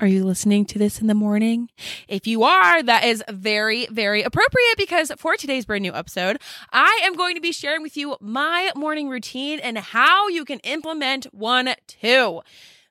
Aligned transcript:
Are 0.00 0.06
you 0.06 0.24
listening 0.24 0.64
to 0.64 0.78
this 0.78 1.02
in 1.02 1.08
the 1.08 1.14
morning? 1.14 1.68
If 2.08 2.26
you 2.26 2.42
are, 2.42 2.82
that 2.82 3.04
is 3.04 3.22
very, 3.28 3.86
very 3.90 4.22
appropriate 4.22 4.78
because 4.78 5.12
for 5.18 5.36
today's 5.36 5.66
brand 5.66 5.82
new 5.82 5.92
episode, 5.92 6.40
I 6.72 7.02
am 7.04 7.12
going 7.12 7.34
to 7.34 7.40
be 7.42 7.52
sharing 7.52 7.82
with 7.82 7.98
you 7.98 8.16
my 8.18 8.72
morning 8.74 9.10
routine 9.10 9.60
and 9.60 9.76
how 9.76 10.28
you 10.28 10.46
can 10.46 10.58
implement 10.60 11.26
one 11.34 11.74
too. 11.86 12.40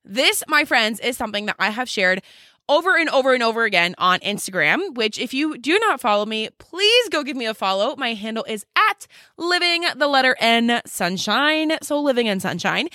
This, 0.06 0.44
my 0.48 0.66
friends, 0.66 1.00
is 1.00 1.17
something 1.17 1.48
that 1.48 1.56
I 1.58 1.72
have 1.72 1.89
shared 1.89 2.22
over 2.67 2.95
and 2.95 3.09
over 3.09 3.33
and 3.33 3.42
over 3.42 3.64
again 3.64 3.95
on 3.98 4.20
Instagram, 4.20 4.94
which 4.94 5.17
if 5.17 5.33
you 5.33 5.58
do 5.58 5.80
not 5.80 6.00
follow 6.00 6.28
me, 6.28 6.50
please 6.59 7.09
go 7.09 7.23
give 7.23 7.36
me 7.36 7.48
a 7.48 7.55
follow. 7.55 7.95
My 7.95 8.14
handle 8.14 8.45
is 8.48 8.67
at 8.76 9.08
living 9.36 9.83
the 9.95 10.08
letter 10.08 10.38
N 10.39 10.80
sunshine. 10.86 11.72
So 11.81 12.00
living 12.00 12.28
in 12.28 12.39
sunshine. 12.39 12.88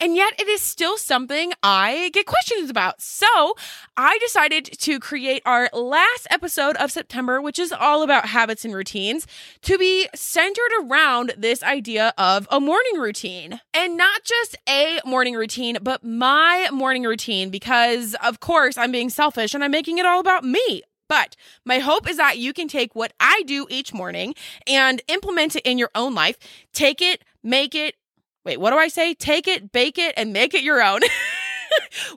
And 0.00 0.16
yet 0.16 0.34
it 0.38 0.48
is 0.48 0.60
still 0.60 0.96
something 0.96 1.52
I 1.62 2.10
get 2.12 2.26
questions 2.26 2.68
about. 2.68 3.00
So 3.00 3.54
I 3.96 4.18
decided 4.18 4.64
to 4.80 5.00
create 5.00 5.42
our 5.46 5.70
last 5.72 6.26
episode 6.30 6.76
of 6.76 6.90
September, 6.90 7.40
which 7.40 7.58
is 7.58 7.72
all 7.72 8.02
about 8.02 8.26
habits 8.26 8.64
and 8.64 8.74
routines, 8.74 9.26
to 9.62 9.78
be 9.78 10.08
centered 10.14 10.70
around 10.82 11.34
this 11.38 11.62
idea 11.62 12.12
of 12.18 12.46
a 12.50 12.60
morning 12.60 12.98
routine. 12.98 13.60
And 13.72 13.96
not 13.96 14.24
just 14.24 14.56
a 14.68 15.00
morning 15.06 15.34
routine, 15.34 15.78
but 15.80 16.04
my 16.04 16.68
morning 16.72 17.04
routine, 17.04 17.50
because 17.50 18.14
of 18.22 18.40
course 18.40 18.76
I'm 18.76 18.92
being 18.92 19.10
selfish 19.10 19.54
and 19.54 19.64
I'm 19.64 19.70
making 19.70 19.98
it 19.98 20.06
all 20.06 20.20
about 20.20 20.44
me. 20.44 20.82
But 21.08 21.36
my 21.64 21.78
hope 21.78 22.08
is 22.08 22.16
that 22.16 22.38
you 22.38 22.52
can 22.52 22.66
take 22.66 22.94
what 22.94 23.12
I 23.20 23.42
do 23.46 23.66
each 23.68 23.92
morning 23.92 24.34
and 24.66 25.02
implement 25.08 25.54
it 25.54 25.62
in 25.64 25.78
your 25.78 25.90
own 25.94 26.14
life. 26.14 26.38
Take 26.72 27.02
it, 27.02 27.22
make 27.42 27.74
it, 27.74 27.94
Wait, 28.44 28.60
what 28.60 28.70
do 28.70 28.76
I 28.76 28.88
say? 28.88 29.14
Take 29.14 29.48
it, 29.48 29.72
bake 29.72 29.98
it, 29.98 30.14
and 30.16 30.32
make 30.32 30.54
it 30.54 30.62
your 30.62 30.82
own. 30.82 31.00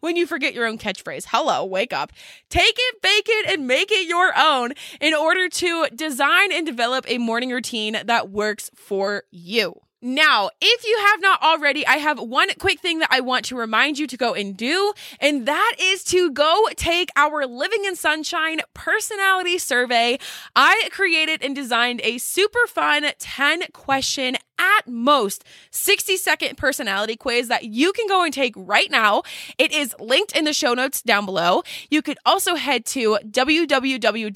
when 0.02 0.16
you 0.16 0.28
forget 0.28 0.53
your 0.53 0.66
own 0.66 0.78
catchphrase. 0.78 1.25
Hello, 1.30 1.66
wake 1.66 1.94
up. 1.94 2.11
Take 2.50 2.75
it, 2.78 3.02
bake 3.02 3.28
it, 3.28 3.50
and 3.50 3.67
make 3.67 3.92
it 3.92 4.08
your 4.08 4.33
own 4.38 4.73
in 5.02 5.14
order 5.14 5.50
to 5.50 5.88
design 5.95 6.52
and 6.52 6.66
develop 6.66 7.05
a 7.08 7.17
morning 7.17 7.52
routine 7.52 7.98
that 8.05 8.30
works 8.30 8.70
for 8.75 9.23
you. 9.31 9.81
Now, 10.08 10.50
if 10.61 10.86
you 10.86 10.97
have 11.08 11.19
not 11.19 11.41
already, 11.44 11.86
I 11.86 11.97
have 11.97 12.17
one 12.17 12.47
quick 12.59 12.80
thing 12.80 13.00
that 13.00 13.09
I 13.11 13.19
want 13.19 13.44
to 13.47 13.58
remind 13.58 14.00
you 14.00 14.08
to 14.08 14.16
go 14.16 14.33
and 14.33 14.55
do, 14.55 14.94
and 15.19 15.45
that 15.45 15.75
is 15.77 16.02
to 16.05 16.31
go 16.31 16.69
take 16.77 17.09
our 17.17 17.45
Living 17.45 17.83
in 17.83 17.97
Sunshine 17.97 18.61
personality 18.73 19.58
survey. 19.58 20.17
I 20.55 20.87
created 20.93 21.43
and 21.43 21.54
designed 21.54 21.99
a 22.05 22.20
super 22.20 22.67
fun 22.67 23.05
10 23.20 23.64
question 23.73 24.37
at 24.58 24.87
most 24.87 25.43
60 25.71 26.15
second 26.17 26.58
personality 26.58 27.15
quiz 27.15 27.48
that 27.49 27.65
you 27.65 27.92
can 27.92 28.08
go 28.08 28.23
and 28.23 28.33
take 28.33 28.54
right 28.55 28.89
now. 28.89 29.23
It 29.58 29.73
is 29.73 29.93
linked 29.99 30.36
in 30.36 30.45
the 30.45 30.54
show 30.54 30.73
notes 30.73 31.02
down 31.02 31.26
below. 31.26 31.64
You 31.89 32.02
could 32.02 32.17
also 32.26 32.55
head 32.55 32.86
to 32.87 33.20
www.livingin, 33.30 34.36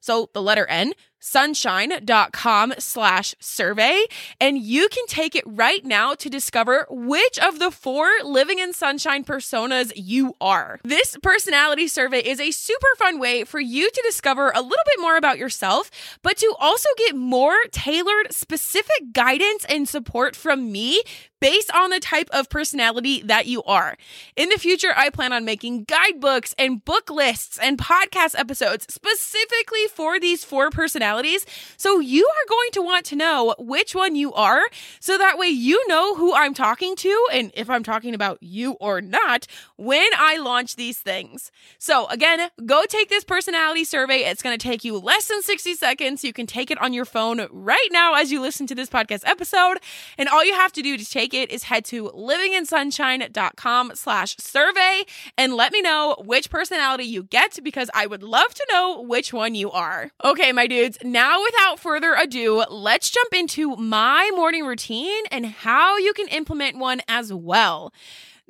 so 0.00 0.30
the 0.32 0.42
letter 0.42 0.66
N, 0.66 0.92
sunshine.com 1.20 2.74
slash 2.78 3.34
survey 3.38 4.04
and 4.40 4.58
you 4.58 4.88
can 4.88 5.06
take 5.06 5.36
it 5.36 5.44
right 5.46 5.84
now 5.84 6.14
to 6.14 6.28
discover 6.28 6.86
which 6.90 7.38
of 7.38 7.58
the 7.58 7.70
four 7.70 8.08
living 8.24 8.58
in 8.58 8.72
sunshine 8.72 9.24
personas 9.24 9.92
you 9.94 10.34
are. 10.40 10.80
This 10.82 11.16
personality 11.22 11.86
survey 11.86 12.20
is 12.20 12.40
a 12.40 12.50
super 12.50 12.88
fun 12.96 13.20
way 13.20 13.44
for 13.44 13.60
you 13.60 13.90
to 13.90 14.02
discover 14.04 14.50
a 14.50 14.60
little 14.60 14.70
bit 14.86 15.00
more 15.00 15.16
about 15.16 15.38
yourself 15.38 15.90
but 16.22 16.36
to 16.38 16.54
also 16.58 16.88
get 16.96 17.14
more 17.14 17.56
tailored 17.70 18.32
specific 18.32 19.12
guidance 19.12 19.64
and 19.68 19.88
support 19.88 20.34
from 20.34 20.72
me 20.72 21.02
based 21.40 21.70
on 21.74 21.90
the 21.90 22.00
type 22.00 22.28
of 22.32 22.48
personality 22.48 23.22
that 23.22 23.46
you 23.46 23.62
are. 23.64 23.96
In 24.36 24.48
the 24.50 24.58
future, 24.58 24.92
I 24.96 25.10
plan 25.10 25.32
on 25.32 25.44
making 25.44 25.84
guidebooks 25.84 26.54
and 26.58 26.84
book 26.84 27.10
lists 27.10 27.58
and 27.58 27.78
podcast 27.78 28.38
episodes 28.38 28.86
specifically 28.92 29.86
for 29.92 30.20
these 30.20 30.44
four 30.44 30.70
personalities. 30.70 31.46
So 31.76 32.00
you 32.00 32.26
are 32.26 32.48
going 32.48 32.70
to 32.72 32.82
want 32.82 33.06
to 33.06 33.16
know 33.16 33.54
which 33.58 33.94
one 33.94 34.14
you 34.14 34.32
are 34.34 34.62
so 35.00 35.18
that 35.18 35.38
way 35.38 35.48
you 35.48 35.86
know 35.88 36.14
who 36.14 36.34
I'm 36.34 36.54
talking 36.54 36.94
to 36.96 37.26
and 37.32 37.50
if 37.54 37.70
I'm 37.70 37.82
talking 37.82 38.14
about 38.14 38.42
you 38.42 38.72
or 38.72 39.00
not 39.00 39.46
when 39.76 40.08
I 40.18 40.36
launch 40.36 40.76
these 40.76 40.98
things. 40.98 41.50
So 41.78 42.06
again, 42.08 42.50
go 42.66 42.84
take 42.86 43.08
this 43.08 43.24
personality 43.24 43.84
survey. 43.84 44.18
It's 44.18 44.42
going 44.42 44.56
to 44.58 44.62
take 44.62 44.84
you 44.84 44.98
less 44.98 45.28
than 45.28 45.42
60 45.42 45.74
seconds. 45.74 46.24
You 46.24 46.32
can 46.32 46.46
take 46.46 46.70
it 46.70 46.80
on 46.80 46.92
your 46.92 47.04
phone 47.04 47.46
right 47.50 47.88
now 47.90 48.14
as 48.14 48.30
you 48.30 48.40
listen 48.40 48.66
to 48.68 48.74
this 48.74 48.90
podcast 48.90 49.22
episode. 49.24 49.78
And 50.18 50.28
all 50.28 50.44
you 50.44 50.54
have 50.54 50.72
to 50.72 50.82
do 50.82 50.96
to 50.96 51.04
take 51.04 51.29
take 51.30 51.42
it 51.42 51.52
is 51.52 51.64
head 51.64 51.84
to 51.86 52.10
livinginsunshine.com 52.10 53.92
slash 53.94 54.36
survey 54.38 55.04
and 55.36 55.54
let 55.54 55.72
me 55.72 55.80
know 55.80 56.16
which 56.24 56.50
personality 56.50 57.04
you 57.04 57.22
get 57.22 57.58
because 57.62 57.90
I 57.94 58.06
would 58.06 58.22
love 58.22 58.52
to 58.54 58.66
know 58.70 59.02
which 59.02 59.32
one 59.32 59.54
you 59.54 59.70
are. 59.70 60.10
Okay, 60.24 60.52
my 60.52 60.66
dudes, 60.66 60.98
now 61.02 61.42
without 61.42 61.78
further 61.78 62.14
ado, 62.14 62.64
let's 62.70 63.10
jump 63.10 63.32
into 63.32 63.76
my 63.76 64.30
morning 64.34 64.64
routine 64.64 65.24
and 65.30 65.46
how 65.46 65.96
you 65.96 66.12
can 66.12 66.28
implement 66.28 66.78
one 66.78 67.00
as 67.08 67.32
well. 67.32 67.92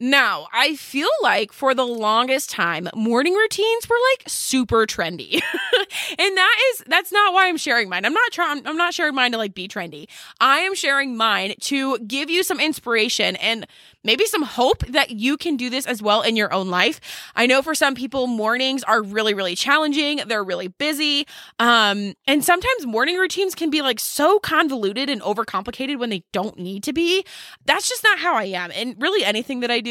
Now, 0.02 0.48
I 0.50 0.76
feel 0.76 1.10
like 1.20 1.52
for 1.52 1.74
the 1.74 1.86
longest 1.86 2.48
time, 2.48 2.88
morning 2.94 3.34
routines 3.34 3.86
were 3.86 3.98
like 4.12 4.26
super 4.28 4.86
trendy. 4.86 5.34
and 6.18 6.36
that 6.36 6.56
is 6.70 6.84
that's 6.86 7.12
not 7.12 7.34
why 7.34 7.48
I'm 7.48 7.58
sharing 7.58 7.90
mine. 7.90 8.06
I'm 8.06 8.14
not 8.14 8.32
trying 8.32 8.66
I'm 8.66 8.78
not 8.78 8.94
sharing 8.94 9.14
mine 9.14 9.32
to 9.32 9.38
like 9.38 9.52
be 9.54 9.68
trendy. 9.68 10.06
I 10.40 10.60
am 10.60 10.74
sharing 10.74 11.18
mine 11.18 11.52
to 11.60 11.98
give 11.98 12.30
you 12.30 12.42
some 12.42 12.60
inspiration 12.60 13.36
and 13.36 13.66
maybe 14.02 14.24
some 14.24 14.42
hope 14.42 14.86
that 14.86 15.10
you 15.10 15.36
can 15.36 15.56
do 15.56 15.68
this 15.68 15.86
as 15.86 16.02
well 16.02 16.22
in 16.22 16.36
your 16.36 16.52
own 16.52 16.70
life. 16.70 17.00
I 17.36 17.46
know 17.46 17.60
for 17.60 17.74
some 17.74 17.94
people, 17.94 18.26
mornings 18.26 18.82
are 18.84 19.02
really, 19.02 19.34
really 19.34 19.54
challenging. 19.54 20.22
They're 20.26 20.44
really 20.44 20.68
busy. 20.68 21.26
Um, 21.58 22.14
and 22.26 22.44
sometimes 22.44 22.86
morning 22.86 23.16
routines 23.16 23.54
can 23.54 23.70
be 23.70 23.82
like 23.82 24.00
so 24.00 24.38
convoluted 24.38 25.10
and 25.10 25.20
overcomplicated 25.20 25.98
when 25.98 26.10
they 26.10 26.24
don't 26.32 26.58
need 26.58 26.82
to 26.84 26.92
be. 26.92 27.24
That's 27.66 27.88
just 27.88 28.02
not 28.02 28.18
how 28.18 28.34
I 28.34 28.44
am. 28.44 28.70
And 28.72 28.96
really, 28.98 29.24
anything 29.24 29.60
that 29.60 29.70
I 29.70 29.80
do, 29.80 29.89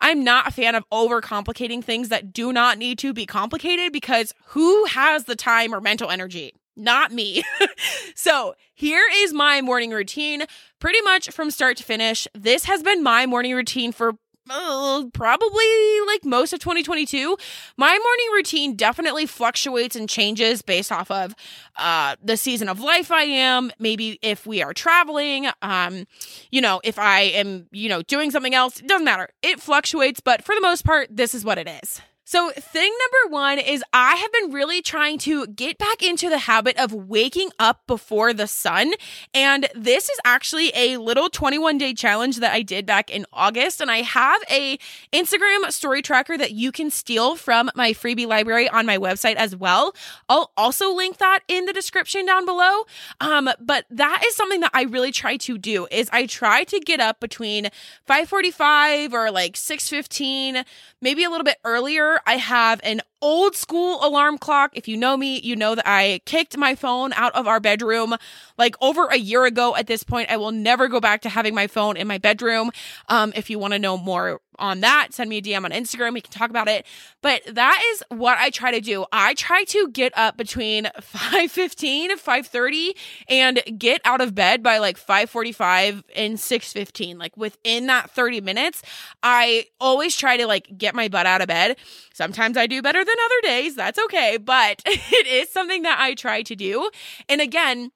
I'm 0.00 0.24
not 0.24 0.48
a 0.48 0.50
fan 0.50 0.74
of 0.74 0.84
overcomplicating 0.90 1.82
things 1.82 2.08
that 2.08 2.32
do 2.32 2.52
not 2.52 2.78
need 2.78 2.98
to 2.98 3.12
be 3.12 3.26
complicated 3.26 3.92
because 3.92 4.32
who 4.46 4.84
has 4.86 5.24
the 5.24 5.36
time 5.36 5.74
or 5.74 5.80
mental 5.80 6.10
energy? 6.10 6.54
not 6.76 7.12
me. 7.12 7.42
so, 8.14 8.54
here 8.74 9.04
is 9.12 9.32
my 9.32 9.60
morning 9.60 9.90
routine 9.90 10.42
pretty 10.80 11.00
much 11.02 11.30
from 11.30 11.50
start 11.50 11.76
to 11.76 11.84
finish. 11.84 12.26
This 12.34 12.64
has 12.64 12.82
been 12.82 13.02
my 13.02 13.26
morning 13.26 13.54
routine 13.54 13.92
for 13.92 14.14
uh, 14.50 15.04
probably 15.12 16.00
like 16.06 16.24
most 16.24 16.52
of 16.52 16.60
2022 16.60 17.36
my 17.76 17.88
morning 17.88 18.26
routine 18.34 18.76
definitely 18.76 19.26
fluctuates 19.26 19.96
and 19.96 20.08
changes 20.08 20.60
based 20.62 20.92
off 20.92 21.10
of 21.10 21.34
uh 21.78 22.16
the 22.22 22.36
season 22.36 22.68
of 22.68 22.80
life 22.80 23.10
i 23.10 23.22
am. 23.22 23.70
Maybe 23.78 24.18
if 24.22 24.46
we 24.46 24.62
are 24.62 24.74
traveling 24.74 25.46
um 25.62 26.06
you 26.50 26.60
know 26.60 26.80
if 26.84 26.98
i 26.98 27.20
am 27.20 27.66
you 27.72 27.88
know 27.88 28.02
doing 28.02 28.30
something 28.30 28.54
else 28.54 28.80
it 28.80 28.86
doesn't 28.86 29.04
matter. 29.04 29.28
It 29.42 29.60
fluctuates 29.60 30.20
but 30.20 30.44
for 30.44 30.54
the 30.54 30.60
most 30.60 30.84
part 30.84 31.08
this 31.10 31.34
is 31.34 31.44
what 31.44 31.58
it 31.58 31.68
is 31.82 32.00
so, 32.26 32.50
thing 32.52 32.90
number 32.90 33.34
one 33.34 33.58
is 33.58 33.84
I 33.92 34.14
have 34.14 34.32
been 34.32 34.50
really 34.50 34.80
trying 34.80 35.18
to 35.18 35.46
get 35.46 35.76
back 35.76 36.02
into 36.02 36.30
the 36.30 36.38
habit 36.38 36.74
of 36.78 36.90
waking 36.90 37.50
up 37.58 37.86
before 37.86 38.32
the 38.32 38.46
sun. 38.46 38.94
And 39.34 39.68
this 39.74 40.08
is 40.08 40.18
actually 40.24 40.72
a 40.74 40.96
little 40.96 41.28
21 41.28 41.76
day 41.76 41.92
challenge 41.92 42.38
that 42.38 42.54
I 42.54 42.62
did 42.62 42.86
back 42.86 43.10
in 43.10 43.26
August. 43.30 43.82
And 43.82 43.90
I 43.90 43.98
have 43.98 44.40
a 44.50 44.78
Instagram 45.12 45.70
story 45.70 46.00
tracker 46.00 46.38
that 46.38 46.52
you 46.52 46.72
can 46.72 46.90
steal 46.90 47.36
from 47.36 47.70
my 47.74 47.92
freebie 47.92 48.26
library 48.26 48.70
on 48.70 48.86
my 48.86 48.96
website 48.96 49.36
as 49.36 49.54
well. 49.54 49.94
I'll 50.26 50.50
also 50.56 50.94
link 50.94 51.18
that 51.18 51.40
in 51.46 51.66
the 51.66 51.74
description 51.74 52.24
down 52.24 52.46
below. 52.46 52.84
Um, 53.20 53.50
but 53.60 53.84
that 53.90 54.22
is 54.26 54.34
something 54.34 54.60
that 54.60 54.70
I 54.72 54.84
really 54.84 55.12
try 55.12 55.36
to 55.36 55.58
do 55.58 55.86
is 55.90 56.08
I 56.10 56.24
try 56.24 56.64
to 56.64 56.80
get 56.80 57.00
up 57.00 57.20
between 57.20 57.68
545 58.06 59.12
or 59.12 59.30
like 59.30 59.58
615, 59.58 60.64
maybe 61.02 61.22
a 61.22 61.28
little 61.28 61.44
bit 61.44 61.58
earlier 61.64 62.13
I 62.26 62.36
have 62.36 62.80
an 62.82 63.00
old 63.20 63.56
school 63.56 64.04
alarm 64.04 64.38
clock. 64.38 64.70
If 64.74 64.86
you 64.86 64.96
know 64.96 65.16
me, 65.16 65.40
you 65.40 65.56
know 65.56 65.74
that 65.74 65.88
I 65.88 66.20
kicked 66.26 66.56
my 66.56 66.74
phone 66.74 67.12
out 67.14 67.34
of 67.34 67.46
our 67.46 67.60
bedroom 67.60 68.14
like 68.58 68.76
over 68.80 69.06
a 69.06 69.16
year 69.16 69.44
ago 69.44 69.74
at 69.76 69.86
this 69.86 70.02
point. 70.02 70.30
I 70.30 70.36
will 70.36 70.52
never 70.52 70.88
go 70.88 71.00
back 71.00 71.22
to 71.22 71.28
having 71.28 71.54
my 71.54 71.66
phone 71.66 71.96
in 71.96 72.06
my 72.06 72.18
bedroom. 72.18 72.70
Um, 73.08 73.32
if 73.34 73.48
you 73.50 73.58
want 73.58 73.72
to 73.72 73.78
know 73.78 73.96
more 73.96 74.40
on 74.58 74.80
that, 74.80 75.08
send 75.12 75.30
me 75.30 75.38
a 75.38 75.42
DM 75.42 75.64
on 75.64 75.70
Instagram. 75.70 76.14
We 76.14 76.20
can 76.20 76.32
talk 76.32 76.50
about 76.50 76.68
it. 76.68 76.86
But 77.22 77.42
that 77.54 77.82
is 77.92 78.02
what 78.08 78.38
I 78.38 78.50
try 78.50 78.70
to 78.70 78.80
do. 78.80 79.06
I 79.12 79.34
try 79.34 79.64
to 79.64 79.88
get 79.88 80.16
up 80.16 80.36
between 80.36 80.84
5:15, 81.00 82.10
5:30 82.18 82.96
and 83.28 83.62
get 83.78 84.00
out 84.04 84.20
of 84.20 84.34
bed 84.34 84.62
by 84.62 84.78
like 84.78 84.98
5:45 84.98 86.02
and 86.14 86.38
6:15. 86.38 87.18
Like 87.18 87.36
within 87.36 87.86
that 87.86 88.10
30 88.10 88.40
minutes, 88.40 88.82
I 89.22 89.66
always 89.80 90.16
try 90.16 90.36
to 90.36 90.46
like 90.46 90.76
get 90.76 90.94
my 90.94 91.08
butt 91.08 91.26
out 91.26 91.40
of 91.40 91.48
bed. 91.48 91.76
Sometimes 92.12 92.56
I 92.56 92.66
do 92.66 92.82
better 92.82 93.04
than 93.04 93.14
other 93.24 93.40
days. 93.42 93.74
That's 93.74 93.98
okay, 93.98 94.36
but 94.36 94.82
it 94.86 95.26
is 95.26 95.50
something 95.50 95.82
that 95.82 95.98
I 95.98 96.14
try 96.14 96.42
to 96.42 96.56
do. 96.56 96.90
And 97.28 97.40
again, 97.40 97.90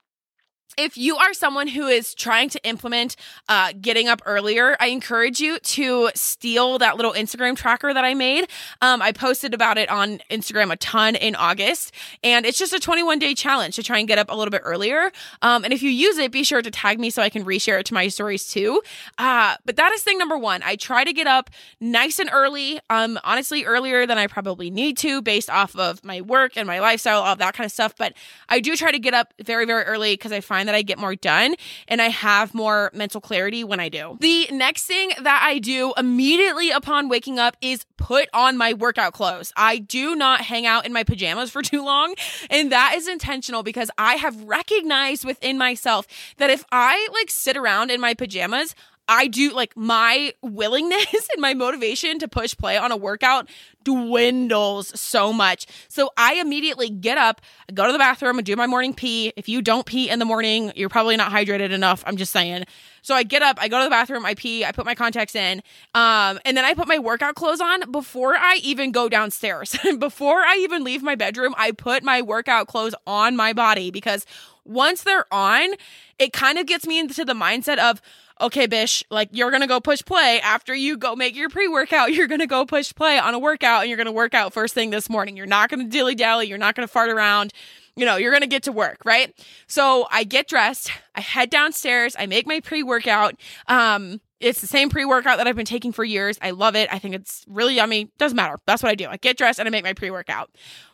if 0.76 0.96
you 0.96 1.16
are 1.16 1.34
someone 1.34 1.66
who 1.68 1.86
is 1.86 2.14
trying 2.14 2.48
to 2.50 2.64
implement 2.64 3.16
uh, 3.48 3.72
getting 3.80 4.08
up 4.08 4.22
earlier, 4.26 4.76
I 4.78 4.86
encourage 4.86 5.40
you 5.40 5.58
to 5.58 6.10
steal 6.14 6.78
that 6.78 6.96
little 6.96 7.12
Instagram 7.12 7.56
tracker 7.56 7.92
that 7.92 8.04
I 8.04 8.14
made. 8.14 8.48
Um, 8.80 9.02
I 9.02 9.12
posted 9.12 9.54
about 9.54 9.78
it 9.78 9.88
on 9.88 10.20
Instagram 10.30 10.72
a 10.72 10.76
ton 10.76 11.16
in 11.16 11.34
August, 11.34 11.92
and 12.22 12.46
it's 12.46 12.58
just 12.58 12.72
a 12.72 12.80
21 12.80 13.18
day 13.18 13.34
challenge 13.34 13.76
to 13.76 13.82
try 13.82 13.98
and 13.98 14.06
get 14.06 14.18
up 14.18 14.30
a 14.30 14.34
little 14.34 14.50
bit 14.50 14.62
earlier. 14.64 15.10
Um, 15.42 15.64
and 15.64 15.72
if 15.72 15.82
you 15.82 15.90
use 15.90 16.18
it, 16.18 16.30
be 16.30 16.44
sure 16.44 16.62
to 16.62 16.70
tag 16.70 17.00
me 17.00 17.10
so 17.10 17.22
I 17.22 17.28
can 17.28 17.44
reshare 17.44 17.80
it 17.80 17.86
to 17.86 17.94
my 17.94 18.08
stories 18.08 18.46
too. 18.46 18.82
Uh, 19.16 19.56
but 19.64 19.76
that 19.76 19.92
is 19.92 20.02
thing 20.02 20.18
number 20.18 20.38
one. 20.38 20.62
I 20.62 20.76
try 20.76 21.04
to 21.04 21.12
get 21.12 21.26
up 21.26 21.50
nice 21.80 22.18
and 22.18 22.30
early, 22.32 22.80
um, 22.90 23.18
honestly, 23.24 23.64
earlier 23.64 24.06
than 24.06 24.18
I 24.18 24.26
probably 24.26 24.70
need 24.70 24.96
to 24.98 25.22
based 25.22 25.50
off 25.50 25.74
of 25.76 26.04
my 26.04 26.20
work 26.20 26.56
and 26.56 26.66
my 26.66 26.78
lifestyle, 26.78 27.22
all 27.22 27.36
that 27.36 27.54
kind 27.54 27.64
of 27.64 27.72
stuff. 27.72 27.94
But 27.96 28.14
I 28.48 28.60
do 28.60 28.76
try 28.76 28.92
to 28.92 28.98
get 28.98 29.14
up 29.14 29.34
very, 29.42 29.64
very 29.64 29.82
early 29.84 30.12
because 30.12 30.32
I 30.32 30.40
find 30.40 30.57
that 30.66 30.74
I 30.74 30.82
get 30.82 30.98
more 30.98 31.14
done 31.14 31.54
and 31.86 32.00
I 32.02 32.08
have 32.08 32.54
more 32.54 32.90
mental 32.94 33.20
clarity 33.20 33.64
when 33.64 33.80
I 33.80 33.88
do. 33.88 34.16
The 34.20 34.48
next 34.50 34.84
thing 34.84 35.12
that 35.20 35.42
I 35.42 35.58
do 35.58 35.92
immediately 35.96 36.70
upon 36.70 37.08
waking 37.08 37.38
up 37.38 37.56
is 37.60 37.84
put 37.96 38.28
on 38.32 38.56
my 38.56 38.72
workout 38.74 39.12
clothes. 39.12 39.52
I 39.56 39.78
do 39.78 40.14
not 40.14 40.42
hang 40.42 40.66
out 40.66 40.86
in 40.86 40.92
my 40.92 41.04
pajamas 41.04 41.50
for 41.50 41.62
too 41.68 41.84
long. 41.84 42.14
And 42.50 42.72
that 42.72 42.94
is 42.96 43.08
intentional 43.08 43.62
because 43.62 43.90
I 43.98 44.14
have 44.14 44.42
recognized 44.44 45.24
within 45.24 45.58
myself 45.58 46.06
that 46.38 46.50
if 46.50 46.64
I 46.72 47.08
like 47.12 47.30
sit 47.30 47.56
around 47.56 47.90
in 47.90 48.00
my 48.00 48.14
pajamas, 48.14 48.74
I 49.08 49.26
do 49.26 49.52
like 49.52 49.76
my 49.76 50.34
willingness 50.42 51.28
and 51.32 51.40
my 51.40 51.54
motivation 51.54 52.18
to 52.18 52.28
push 52.28 52.54
play 52.56 52.76
on 52.76 52.92
a 52.92 52.96
workout 52.96 53.48
dwindles 53.82 54.98
so 55.00 55.32
much. 55.32 55.66
So 55.88 56.10
I 56.16 56.34
immediately 56.34 56.90
get 56.90 57.16
up, 57.16 57.40
go 57.72 57.86
to 57.86 57.92
the 57.92 57.98
bathroom 57.98 58.38
and 58.38 58.44
do 58.44 58.54
my 58.54 58.66
morning 58.66 58.92
pee. 58.92 59.32
If 59.34 59.48
you 59.48 59.62
don't 59.62 59.86
pee 59.86 60.10
in 60.10 60.18
the 60.18 60.26
morning, 60.26 60.72
you're 60.76 60.90
probably 60.90 61.16
not 61.16 61.32
hydrated 61.32 61.70
enough. 61.70 62.04
I'm 62.06 62.18
just 62.18 62.32
saying. 62.32 62.64
So 63.00 63.14
I 63.14 63.22
get 63.22 63.40
up, 63.40 63.56
I 63.58 63.68
go 63.68 63.78
to 63.78 63.84
the 63.84 63.90
bathroom, 63.90 64.26
I 64.26 64.34
pee, 64.34 64.66
I 64.66 64.72
put 64.72 64.84
my 64.84 64.94
contacts 64.94 65.34
in, 65.34 65.62
um, 65.94 66.38
and 66.44 66.56
then 66.56 66.66
I 66.66 66.74
put 66.74 66.86
my 66.86 66.98
workout 66.98 67.36
clothes 67.36 67.60
on 67.60 67.90
before 67.90 68.36
I 68.36 68.60
even 68.62 68.92
go 68.92 69.08
downstairs. 69.08 69.74
before 69.98 70.40
I 70.40 70.56
even 70.58 70.84
leave 70.84 71.02
my 71.02 71.14
bedroom, 71.14 71.54
I 71.56 71.70
put 71.70 72.02
my 72.02 72.20
workout 72.20 72.66
clothes 72.66 72.94
on 73.06 73.36
my 73.36 73.54
body 73.54 73.90
because 73.90 74.26
once 74.64 75.02
they're 75.02 75.32
on, 75.32 75.70
it 76.18 76.34
kind 76.34 76.58
of 76.58 76.66
gets 76.66 76.86
me 76.86 76.98
into 76.98 77.24
the 77.24 77.32
mindset 77.32 77.78
of, 77.78 78.02
okay, 78.40 78.66
Bish, 78.66 79.04
like 79.10 79.28
you're 79.32 79.50
going 79.50 79.62
to 79.62 79.66
go 79.66 79.80
push 79.80 80.02
play 80.04 80.40
after 80.40 80.74
you 80.74 80.96
go 80.96 81.16
make 81.16 81.36
your 81.36 81.48
pre 81.48 81.68
workout. 81.68 82.12
You're 82.12 82.26
going 82.26 82.40
to 82.40 82.46
go 82.46 82.64
push 82.64 82.94
play 82.94 83.18
on 83.18 83.34
a 83.34 83.38
workout 83.38 83.82
and 83.82 83.88
you're 83.88 83.96
going 83.96 84.06
to 84.06 84.12
work 84.12 84.34
out 84.34 84.52
first 84.52 84.74
thing 84.74 84.90
this 84.90 85.08
morning. 85.08 85.36
You're 85.36 85.46
not 85.46 85.70
going 85.70 85.80
to 85.80 85.90
dilly 85.90 86.14
dally. 86.14 86.46
You're 86.46 86.58
not 86.58 86.74
going 86.74 86.86
to 86.86 86.92
fart 86.92 87.10
around. 87.10 87.52
You 87.96 88.04
know, 88.04 88.16
you're 88.16 88.30
going 88.30 88.42
to 88.42 88.48
get 88.48 88.62
to 88.64 88.72
work, 88.72 88.98
right? 89.04 89.34
So 89.66 90.06
I 90.10 90.24
get 90.24 90.48
dressed, 90.48 90.92
I 91.16 91.20
head 91.20 91.50
downstairs, 91.50 92.14
I 92.18 92.26
make 92.26 92.46
my 92.46 92.60
pre 92.60 92.82
workout. 92.82 93.34
Um, 93.66 94.20
it's 94.40 94.60
the 94.60 94.68
same 94.68 94.88
pre 94.88 95.04
workout 95.04 95.38
that 95.38 95.48
I've 95.48 95.56
been 95.56 95.66
taking 95.66 95.92
for 95.92 96.04
years. 96.04 96.38
I 96.40 96.52
love 96.52 96.76
it. 96.76 96.88
I 96.92 96.98
think 96.98 97.14
it's 97.14 97.44
really 97.48 97.74
yummy. 97.74 98.10
Doesn't 98.18 98.36
matter. 98.36 98.58
That's 98.66 98.82
what 98.82 98.90
I 98.90 98.94
do. 98.94 99.08
I 99.08 99.16
get 99.16 99.36
dressed 99.36 99.58
and 99.58 99.66
I 99.66 99.70
make 99.70 99.84
my 99.84 99.94
pre 99.94 100.10
workout. 100.10 100.50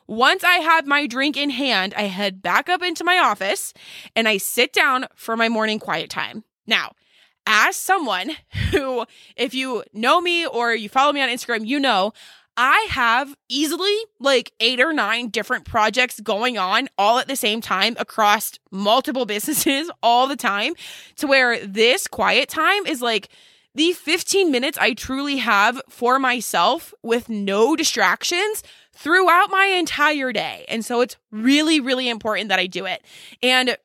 Once 0.06 0.44
I 0.44 0.56
have 0.56 0.86
my 0.86 1.06
drink 1.06 1.36
in 1.36 1.50
hand, 1.50 1.94
I 1.94 2.02
head 2.02 2.42
back 2.42 2.68
up 2.68 2.82
into 2.82 3.04
my 3.04 3.18
office 3.18 3.72
and 4.14 4.28
I 4.28 4.36
sit 4.36 4.72
down 4.72 5.06
for 5.14 5.36
my 5.36 5.48
morning 5.48 5.78
quiet 5.78 6.10
time. 6.10 6.44
Now, 6.66 6.92
as 7.46 7.76
someone 7.76 8.30
who, 8.70 9.04
if 9.36 9.54
you 9.54 9.84
know 9.92 10.20
me 10.20 10.46
or 10.46 10.74
you 10.74 10.88
follow 10.88 11.12
me 11.12 11.20
on 11.20 11.28
Instagram, 11.28 11.66
you 11.66 11.78
know 11.78 12.12
I 12.56 12.86
have 12.90 13.34
easily 13.48 13.96
like 14.20 14.52
eight 14.60 14.80
or 14.80 14.92
nine 14.92 15.28
different 15.28 15.64
projects 15.64 16.20
going 16.20 16.56
on 16.56 16.88
all 16.96 17.18
at 17.18 17.26
the 17.26 17.36
same 17.36 17.60
time 17.60 17.96
across 17.98 18.52
multiple 18.70 19.26
businesses 19.26 19.90
all 20.02 20.26
the 20.26 20.36
time 20.36 20.74
to 21.16 21.26
where 21.26 21.64
this 21.66 22.06
quiet 22.06 22.48
time 22.48 22.86
is 22.86 23.02
like 23.02 23.28
the 23.74 23.92
15 23.92 24.52
minutes 24.52 24.78
I 24.78 24.94
truly 24.94 25.38
have 25.38 25.80
for 25.88 26.20
myself 26.20 26.94
with 27.02 27.28
no 27.28 27.74
distractions 27.74 28.62
throughout 28.92 29.50
my 29.50 29.66
entire 29.66 30.32
day. 30.32 30.64
And 30.68 30.84
so 30.84 31.00
it's 31.00 31.16
really, 31.32 31.80
really 31.80 32.08
important 32.08 32.50
that 32.50 32.60
I 32.60 32.68
do 32.68 32.86
it. 32.86 33.02
And 33.42 33.76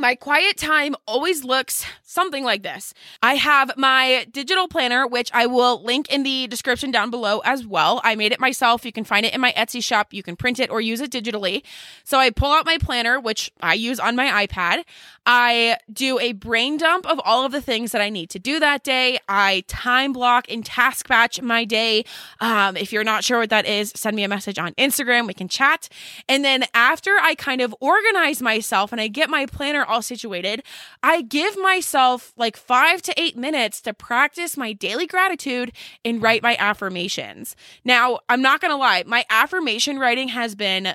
my 0.00 0.14
quiet 0.14 0.56
time 0.56 0.96
always 1.06 1.44
looks 1.44 1.84
something 2.02 2.42
like 2.42 2.62
this. 2.62 2.92
I 3.22 3.34
have 3.34 3.72
my 3.76 4.26
digital 4.32 4.66
planner, 4.66 5.06
which 5.06 5.30
I 5.32 5.46
will 5.46 5.82
link 5.84 6.10
in 6.10 6.22
the 6.22 6.48
description 6.48 6.90
down 6.90 7.10
below 7.10 7.40
as 7.44 7.66
well. 7.66 8.00
I 8.02 8.16
made 8.16 8.32
it 8.32 8.40
myself. 8.40 8.84
You 8.84 8.92
can 8.92 9.04
find 9.04 9.24
it 9.24 9.34
in 9.34 9.40
my 9.40 9.52
Etsy 9.52 9.84
shop. 9.84 10.12
You 10.12 10.22
can 10.22 10.34
print 10.34 10.58
it 10.58 10.70
or 10.70 10.80
use 10.80 11.00
it 11.00 11.12
digitally. 11.12 11.62
So 12.02 12.18
I 12.18 12.30
pull 12.30 12.50
out 12.50 12.64
my 12.64 12.78
planner, 12.78 13.20
which 13.20 13.52
I 13.60 13.74
use 13.74 14.00
on 14.00 14.16
my 14.16 14.46
iPad. 14.46 14.84
I 15.26 15.76
do 15.92 16.18
a 16.18 16.32
brain 16.32 16.78
dump 16.78 17.06
of 17.06 17.20
all 17.24 17.44
of 17.44 17.52
the 17.52 17.60
things 17.60 17.92
that 17.92 18.00
I 18.00 18.08
need 18.08 18.30
to 18.30 18.38
do 18.38 18.58
that 18.58 18.82
day. 18.82 19.18
I 19.28 19.64
time 19.68 20.12
block 20.12 20.50
and 20.50 20.64
task 20.64 21.06
batch 21.06 21.40
my 21.42 21.64
day. 21.64 22.04
Um, 22.40 22.76
if 22.76 22.92
you're 22.92 23.04
not 23.04 23.22
sure 23.22 23.38
what 23.38 23.50
that 23.50 23.66
is, 23.66 23.92
send 23.94 24.16
me 24.16 24.24
a 24.24 24.28
message 24.28 24.58
on 24.58 24.72
Instagram. 24.74 25.26
We 25.26 25.34
can 25.34 25.48
chat. 25.48 25.88
And 26.28 26.44
then 26.44 26.64
after 26.74 27.12
I 27.20 27.34
kind 27.34 27.60
of 27.60 27.74
organize 27.80 28.40
myself 28.40 28.92
and 28.92 29.00
I 29.00 29.08
get 29.08 29.28
my 29.28 29.46
planner 29.46 29.84
all 29.90 30.02
situated, 30.02 30.62
I 31.02 31.22
give 31.22 31.58
myself 31.58 32.32
like 32.36 32.56
five 32.56 33.02
to 33.02 33.20
eight 33.20 33.36
minutes 33.36 33.80
to 33.82 33.92
practice 33.92 34.56
my 34.56 34.72
daily 34.72 35.06
gratitude 35.06 35.72
and 36.04 36.22
write 36.22 36.42
my 36.42 36.56
affirmations. 36.58 37.56
Now, 37.84 38.20
I'm 38.28 38.42
not 38.42 38.60
going 38.60 38.70
to 38.70 38.76
lie, 38.76 39.04
my 39.06 39.24
affirmation 39.28 39.98
writing 39.98 40.28
has 40.28 40.54
been 40.54 40.94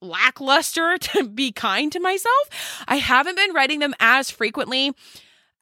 lackluster 0.00 0.98
to 1.00 1.28
be 1.28 1.52
kind 1.52 1.92
to 1.92 2.00
myself. 2.00 2.84
I 2.86 2.96
haven't 2.96 3.36
been 3.36 3.52
writing 3.52 3.80
them 3.80 3.94
as 4.00 4.30
frequently 4.30 4.92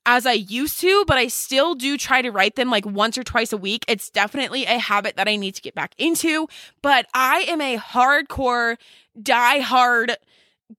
as 0.04 0.26
I 0.26 0.32
used 0.32 0.80
to, 0.80 1.04
but 1.06 1.16
I 1.16 1.28
still 1.28 1.74
do 1.74 1.96
try 1.96 2.22
to 2.22 2.30
write 2.30 2.56
them 2.56 2.70
like 2.70 2.84
once 2.84 3.16
or 3.16 3.22
twice 3.22 3.52
a 3.52 3.56
week. 3.56 3.84
It's 3.86 4.10
definitely 4.10 4.64
a 4.64 4.78
habit 4.78 5.16
that 5.16 5.28
I 5.28 5.36
need 5.36 5.54
to 5.54 5.62
get 5.62 5.74
back 5.74 5.94
into, 5.96 6.48
but 6.82 7.06
I 7.14 7.44
am 7.48 7.60
a 7.60 7.76
hardcore, 7.76 8.78
die 9.20 9.60
hard 9.60 10.16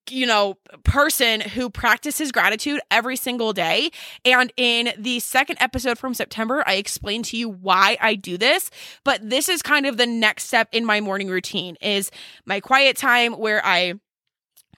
you 0.09 0.25
know, 0.25 0.57
person 0.83 1.41
who 1.41 1.69
practices 1.69 2.31
gratitude 2.31 2.79
every 2.91 3.15
single 3.15 3.53
day. 3.53 3.91
And 4.25 4.51
in 4.57 4.93
the 4.97 5.19
second 5.19 5.57
episode 5.59 5.97
from 5.97 6.13
September, 6.13 6.63
I 6.65 6.75
explained 6.75 7.25
to 7.25 7.37
you 7.37 7.49
why 7.49 7.97
I 8.01 8.15
do 8.15 8.37
this, 8.37 8.69
but 9.03 9.29
this 9.29 9.49
is 9.49 9.61
kind 9.61 9.85
of 9.85 9.97
the 9.97 10.07
next 10.07 10.45
step 10.45 10.69
in 10.71 10.85
my 10.85 11.01
morning 11.01 11.29
routine 11.29 11.77
is 11.81 12.11
my 12.45 12.59
quiet 12.59 12.97
time 12.97 13.33
where 13.33 13.65
I 13.65 13.95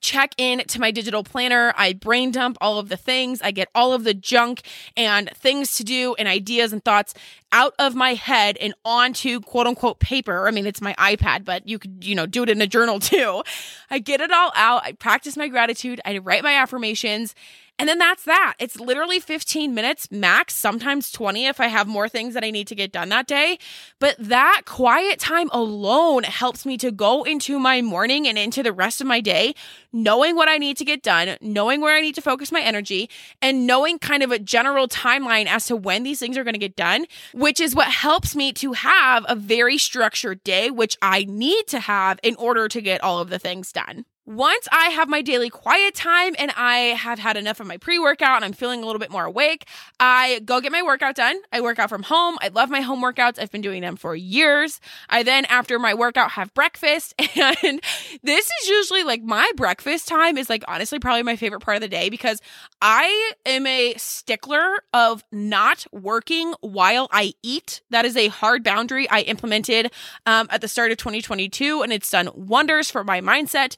check 0.02 0.34
in 0.38 0.60
to 0.68 0.80
my 0.80 0.92
digital 0.92 1.24
planner. 1.24 1.74
I 1.78 1.94
brain 1.94 2.32
dump 2.32 2.58
all 2.62 2.80
of 2.80 2.90
the 2.90 2.98
things. 2.98 3.42
I 3.42 3.52
get 3.52 3.70
all 3.74 3.94
of 3.94 4.04
the 4.04 4.14
junk 4.14 4.62
and 4.96 5.30
things 5.36 5.76
to 5.78 5.84
do 5.84 6.16
and 6.18 6.28
ideas 6.28 6.74
and 6.74 6.84
thoughts 6.84 7.14
out 7.52 7.74
of 7.80 7.96
my 7.96 8.14
head 8.14 8.58
and 8.58 8.74
onto 8.84 9.40
quote 9.40 9.68
unquote 9.68 10.00
paper. 10.00 10.48
I 10.48 10.52
mean, 10.52 10.66
it's 10.66 10.82
my 10.82 10.94
iPad, 10.96 11.46
but 11.46 11.68
you 11.68 11.80
could, 11.80 12.04
you 12.04 12.16
know, 12.16 12.26
do 12.26 12.44
it 12.44 12.50
in 12.50 12.62
a 12.62 12.68
journal 12.68 13.00
too. 13.02 13.44
I 13.90 14.00
get 14.00 14.22
it 14.22 14.32
all 14.32 14.52
out. 14.56 14.84
I 14.84 14.92
practice 14.94 15.38
my 15.38 15.48
gratitude. 15.48 16.02
I 16.06 16.18
write 16.18 16.44
my 16.44 16.54
affirmations 16.56 17.36
and 17.78 17.90
then 17.90 17.98
that's 17.98 18.24
that. 18.24 18.56
It's 18.60 18.80
literally 18.80 19.20
15 19.20 19.74
minutes 19.74 20.12
max, 20.12 20.54
sometimes 20.54 21.12
20 21.12 21.46
if 21.46 21.60
I 21.60 21.68
have 21.68 21.88
more 21.88 22.08
things 22.08 22.34
that 22.34 22.44
I 22.44 22.52
need 22.52 22.68
to 22.68 22.76
get 22.76 22.92
done 22.92 23.10
that 23.10 23.28
day. 23.28 23.58
But 24.00 24.16
that 24.18 24.62
quiet 24.66 25.20
time 25.20 25.50
alone 25.52 26.24
helps 26.24 26.66
me 26.66 26.78
to 26.78 26.92
go 26.92 27.24
into 27.24 27.60
my 27.60 27.82
morning 27.82 28.28
and 28.28 28.38
into 28.38 28.64
the 28.64 28.74
rest 28.74 29.02
of 29.02 29.08
my 29.08 29.20
day 29.20 29.56
knowing 29.96 30.36
what 30.36 30.50
I 30.50 30.58
need 30.58 30.76
to 30.78 30.86
get 30.86 31.02
done, 31.02 31.38
knowing 31.40 31.80
where 31.80 31.96
I 31.96 32.02
need 32.02 32.16
to 32.16 32.22
focus 32.22 32.52
my 32.52 32.60
energy, 32.60 33.10
and 33.42 33.66
knowing 33.66 33.98
kind 33.98 34.24
of 34.24 34.32
a 34.32 34.38
general 34.38 34.90
timeline 34.90 35.48
as 35.48 35.68
to 35.68 35.76
when 35.76 36.04
these 36.04 36.20
things 36.20 36.38
are 36.38 36.44
going 36.44 36.54
to 36.54 36.60
get 36.60 36.76
done, 36.76 37.06
which 37.34 37.62
is 37.62 37.74
what 37.74 37.88
helps 37.88 38.36
me 38.36 38.52
to 38.54 38.74
have 38.74 39.26
a 39.30 39.36
very 39.36 39.78
structured 39.78 40.44
day, 40.44 40.70
which 40.70 40.98
I 41.02 41.24
need 41.24 41.68
to 41.68 41.80
have 41.80 42.20
in 42.24 42.36
order 42.36 42.68
to 42.68 42.82
get 42.82 43.02
all 43.02 43.20
of 43.20 43.30
the 43.30 43.40
things 43.40 43.72
done. 43.72 44.06
Once 44.26 44.68
I 44.72 44.90
have 44.90 45.08
my 45.08 45.22
daily 45.22 45.50
quiet 45.50 45.94
time 45.94 46.36
and 46.40 46.52
I 46.58 46.78
have 46.98 47.20
had 47.20 47.38
enough 47.38 47.60
of 47.60 47.68
my 47.68 47.78
pre 47.78 48.00
workout 48.00 48.38
and 48.38 48.46
I'm 48.46 48.54
feeling 48.54 48.82
a 48.82 48.86
little 48.86 49.00
bit 49.00 49.12
more 49.12 49.26
awake, 49.26 49.66
I 50.00 50.42
go 50.46 50.60
get 50.62 50.72
my 50.72 50.82
workout 50.82 51.16
done. 51.16 51.38
I 51.52 51.62
work 51.62 51.78
out 51.78 51.90
from 51.90 52.04
home. 52.04 52.38
I 52.42 52.48
love 52.48 52.70
my 52.70 52.82
home 52.82 53.02
workouts. 53.04 53.40
I've 53.40 53.52
been 53.52 53.62
doing 53.62 53.82
them 53.82 53.96
for 53.96 54.16
years. 54.16 54.80
I 55.10 55.24
then, 55.24 55.46
after 55.46 55.78
my 55.78 55.94
workout, 55.94 56.32
have 56.32 56.54
breakfast. 56.54 57.14
And 57.66 57.82
this 58.24 58.46
is 58.46 58.70
usually 58.70 59.04
like 59.04 59.22
my 59.22 59.52
breakfast 59.56 60.08
time 60.08 60.38
is 60.38 60.50
like 60.50 60.64
honestly 60.68 61.00
probably 61.00 61.24
my 61.24 61.36
favorite 61.36 61.62
part 61.62 61.76
of 61.76 61.82
the 61.82 61.88
day 61.88 62.10
because 62.10 62.42
I 62.82 63.34
am 63.46 63.68
a 63.68 63.94
stickler 63.98 64.84
of 64.94 65.24
not 65.32 65.86
working 65.92 66.54
while 66.62 67.08
I 67.12 67.34
eat. 67.44 67.82
That 67.90 68.06
is 68.06 68.18
a 68.18 68.28
hard 68.28 68.64
boundary 68.64 69.10
I 69.10 69.22
implemented 69.22 69.92
um, 70.26 70.48
at 70.50 70.62
the 70.62 70.68
start 70.68 70.92
of 70.92 70.98
2022 70.98 71.82
and 71.82 71.94
it's 71.94 72.10
done 72.10 72.30
wonders 72.36 72.90
for 72.90 73.04
my 73.04 73.22
mindset 73.22 73.76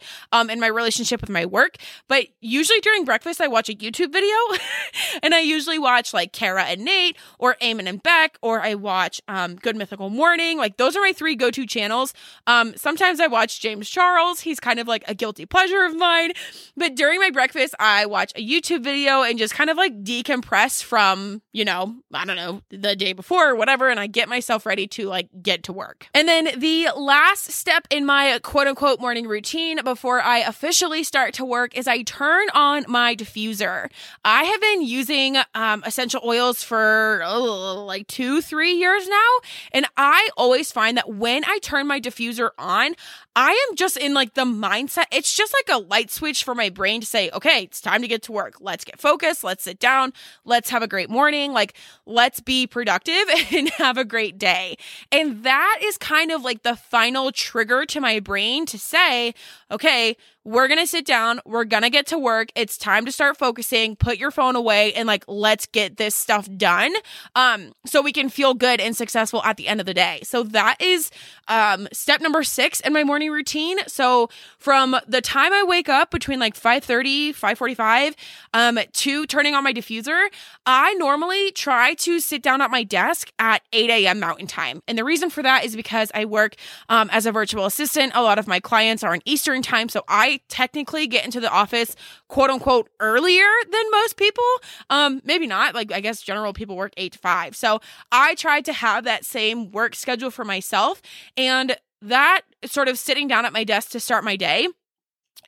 in 0.50 0.60
my 0.60 0.68
relationship 0.68 1.22
with 1.22 1.30
my 1.30 1.46
work. 1.46 1.78
But 2.08 2.28
usually 2.42 2.80
during 2.82 3.06
breakfast, 3.06 3.42
I 3.42 3.48
watch 3.48 3.70
a 3.70 3.74
YouTube 3.74 4.12
video 4.12 4.36
and 5.24 5.34
I 5.34 5.40
usually 5.40 5.80
watch 5.80 6.14
like 6.14 6.34
Kara 6.34 6.64
and 6.64 6.86
Nate 6.86 7.18
or 7.40 7.56
Eamon 7.62 7.88
and 7.88 8.02
Bec, 8.02 8.38
or 8.42 8.62
I 8.62 8.76
watch 8.76 9.22
um, 9.28 9.56
Good 9.56 9.76
Mythical 9.76 10.10
Morning. 10.10 10.58
Like 10.58 10.78
those 10.78 10.96
are 10.96 11.02
my 11.02 11.14
three 11.14 11.36
go 11.36 11.52
to 11.52 11.66
channels. 11.66 12.14
Um, 12.46 12.74
sometimes 12.76 13.20
I 13.20 13.28
watch 13.28 13.60
James 13.60 13.90
Charles. 13.90 14.42
He's 14.42 14.60
kind 14.60 14.80
of 14.80 14.88
like 14.88 15.04
a 15.08 15.16
guilty 15.16 15.46
pleasure 15.46 15.84
of 15.84 15.96
mine. 15.96 16.32
But 16.76 16.96
during 16.96 17.20
my 17.20 17.30
breakfast, 17.32 17.76
I 17.80 18.06
watch 18.06 18.32
a 18.36 18.48
YouTube 18.48 18.84
video 18.84 19.24
and 19.24 19.38
just 19.38 19.54
kind 19.54 19.70
of 19.70 19.78
like 19.78 20.04
decompress 20.04 20.84
from, 20.84 21.42
you 21.54 21.66
know, 21.66 21.96
I 22.14 22.26
don't 22.26 22.36
know, 22.36 22.62
the 22.70 22.96
day 22.96 23.14
before 23.14 23.50
or 23.50 23.56
whatever. 23.56 23.90
And 23.90 24.00
I 24.00 24.08
get 24.08 24.30
myself 24.30 24.66
ready 24.66 24.88
to 24.88 25.08
like 25.08 25.30
get 25.42 25.64
to 25.64 25.74
work. 25.74 26.08
And 26.14 26.28
then 26.28 26.50
the 26.58 26.90
last 26.96 27.52
step 27.52 27.88
in 27.90 28.06
my 28.06 28.40
quote 28.44 28.68
unquote 28.68 29.00
morning 29.00 29.28
routine 29.28 29.84
before 29.84 30.22
I 30.28 30.40
officially 30.40 31.06
start 31.06 31.34
to 31.36 31.46
work 31.46 31.78
is 31.78 31.88
I 31.88 32.02
turn 32.02 32.48
on 32.54 32.84
my 32.90 33.16
diffuser. 33.16 33.90
I 34.26 34.44
have 34.44 34.60
been 34.60 34.82
using 34.82 35.38
um, 35.56 35.84
essential 35.86 36.20
oils 36.22 36.62
for 36.62 37.22
oh, 37.26 37.86
like 37.86 38.08
two, 38.08 38.42
three 38.42 38.74
years 38.74 39.08
now. 39.08 39.32
And 39.72 39.86
I 39.96 40.28
always 40.36 40.70
find 40.70 40.98
that 40.98 41.08
when 41.14 41.46
I 41.46 41.60
turn 41.60 41.88
my 41.88 42.02
diffuser 42.02 42.50
on, 42.58 42.96
I 43.40 43.52
am 43.70 43.76
just 43.76 43.98
in 43.98 44.16
like 44.16 44.34
the 44.34 44.46
mindset. 44.46 45.06
It's 45.12 45.32
just 45.32 45.54
like 45.54 45.78
a 45.78 45.84
light 45.84 46.10
switch 46.10 46.44
for 46.44 46.56
my 46.56 46.70
brain 46.70 47.02
to 47.02 47.06
say, 47.06 47.30
okay, 47.30 47.62
it's 47.62 47.80
time 47.80 48.02
to 48.02 48.08
get 48.08 48.24
to 48.24 48.32
work. 48.32 48.56
Let's 48.60 48.84
get 48.84 49.00
focused. 49.00 49.44
Let's 49.44 49.64
sit 49.64 49.78
down. 49.78 50.12
Let's 50.44 50.72
have 50.72 50.82
a 50.82 50.88
great 50.88 51.08
morning. 51.08 51.54
Like, 51.54 51.76
let's 52.08 52.40
be 52.40 52.66
productive 52.66 53.14
and 53.52 53.70
have 53.78 53.96
a 53.96 54.04
great 54.04 54.40
day. 54.40 54.76
And 55.12 55.44
that 55.44 55.82
is 55.84 56.00
kind 56.00 56.32
of 56.32 56.42
like 56.42 56.64
the 56.64 56.76
final 56.76 57.32
trigger 57.32 57.86
to 57.86 58.02
my 58.02 58.20
brain 58.20 58.66
to 58.66 58.80
say, 58.80 59.36
okay, 59.70 60.18
we're 60.48 60.70
going 60.70 60.80
to 60.80 60.88
sit 60.88 61.06
down. 61.06 61.42
We're 61.46 61.66
going 61.66 61.84
to 61.84 61.90
get 61.90 62.08
to 62.08 62.18
work. 62.18 62.54
It's 62.56 62.78
time 62.78 63.06
to 63.06 63.12
start 63.12 63.36
focusing. 63.36 63.98
Put 63.98 64.18
your 64.18 64.32
phone 64.32 64.56
away 64.56 64.94
and 64.94 65.06
like, 65.06 65.26
let's 65.28 65.66
get 65.66 65.98
this 65.98 66.16
stuff 66.16 66.48
done. 66.56 66.94
Um, 67.36 67.74
so 67.86 68.02
we 68.02 68.14
can 68.14 68.30
feel 68.30 68.54
good 68.54 68.80
and 68.80 68.96
successful 68.96 69.44
at 69.44 69.58
the 69.58 69.68
end 69.68 69.82
of 69.82 69.86
the 69.86 69.94
day. 69.94 70.22
So 70.24 70.44
that 70.44 70.78
is, 70.80 71.12
um, 71.50 71.90
step 71.92 72.22
number 72.22 72.44
six 72.44 72.80
in 72.80 72.94
my 72.94 73.04
morning 73.04 73.30
routine. 73.30 73.80
So 73.88 74.30
from 74.58 74.96
the 75.06 75.20
time 75.20 75.52
I 75.52 75.66
wake 75.68 75.90
up 75.90 76.12
between 76.12 76.40
like 76.40 76.56
5 76.56 76.86
545, 76.86 78.16
um, 78.54 78.80
to 78.94 79.26
turning 79.26 79.54
on 79.54 79.66
my 79.66 79.74
diffuser, 79.74 80.28
I 80.66 80.94
normally 80.94 81.52
try 81.52 81.94
to 81.96 82.22
sit 82.22 82.42
down 82.42 82.62
at 82.62 82.72
my 82.72 82.84
desk 82.84 83.34
at 83.38 83.64
8 83.74 83.90
a.m. 83.90 84.22
mountain 84.22 84.48
time. 84.48 84.82
And 84.88 84.98
the 84.98 85.04
reason 85.04 85.30
for 85.30 85.44
that 85.44 85.66
is 85.66 85.76
because 85.76 86.10
I 86.16 86.24
work, 86.24 86.56
um, 86.88 87.10
as 87.12 87.26
a 87.26 87.34
virtual 87.34 87.66
assistant. 87.66 88.14
A 88.16 88.22
lot 88.22 88.40
of 88.40 88.48
my 88.48 88.62
clients 88.62 89.04
are 89.04 89.14
in 89.14 89.22
Eastern 89.26 89.62
time. 89.62 89.90
So 89.90 90.04
I 90.08 90.37
technically 90.50 91.08
get 91.08 91.26
into 91.26 91.40
the 91.40 91.52
office 91.52 91.96
quote 92.28 92.50
unquote 92.50 92.90
earlier 93.00 93.48
than 93.72 93.92
most 93.92 94.18
people. 94.18 94.44
Um, 94.90 95.22
maybe 95.24 95.48
not. 95.48 95.76
Like 95.76 95.92
I 95.92 96.00
guess 96.00 96.22
general 96.22 96.54
people 96.54 96.76
work 96.76 96.94
eight 96.98 97.14
to 97.14 97.20
five. 97.20 97.56
So 97.56 97.80
I 98.12 98.36
tried 98.36 98.66
to 98.66 98.74
have 98.74 99.04
that 99.04 99.26
same 99.26 99.72
work 99.72 99.96
schedule 99.96 100.32
for 100.32 100.46
myself. 100.46 101.02
And 101.36 101.76
that 102.02 102.42
sort 102.66 102.88
of 102.88 103.00
sitting 103.00 103.28
down 103.28 103.46
at 103.46 103.54
my 103.54 103.64
desk 103.64 103.90
to 103.92 104.00
start 104.00 104.24
my 104.24 104.36
day 104.36 104.68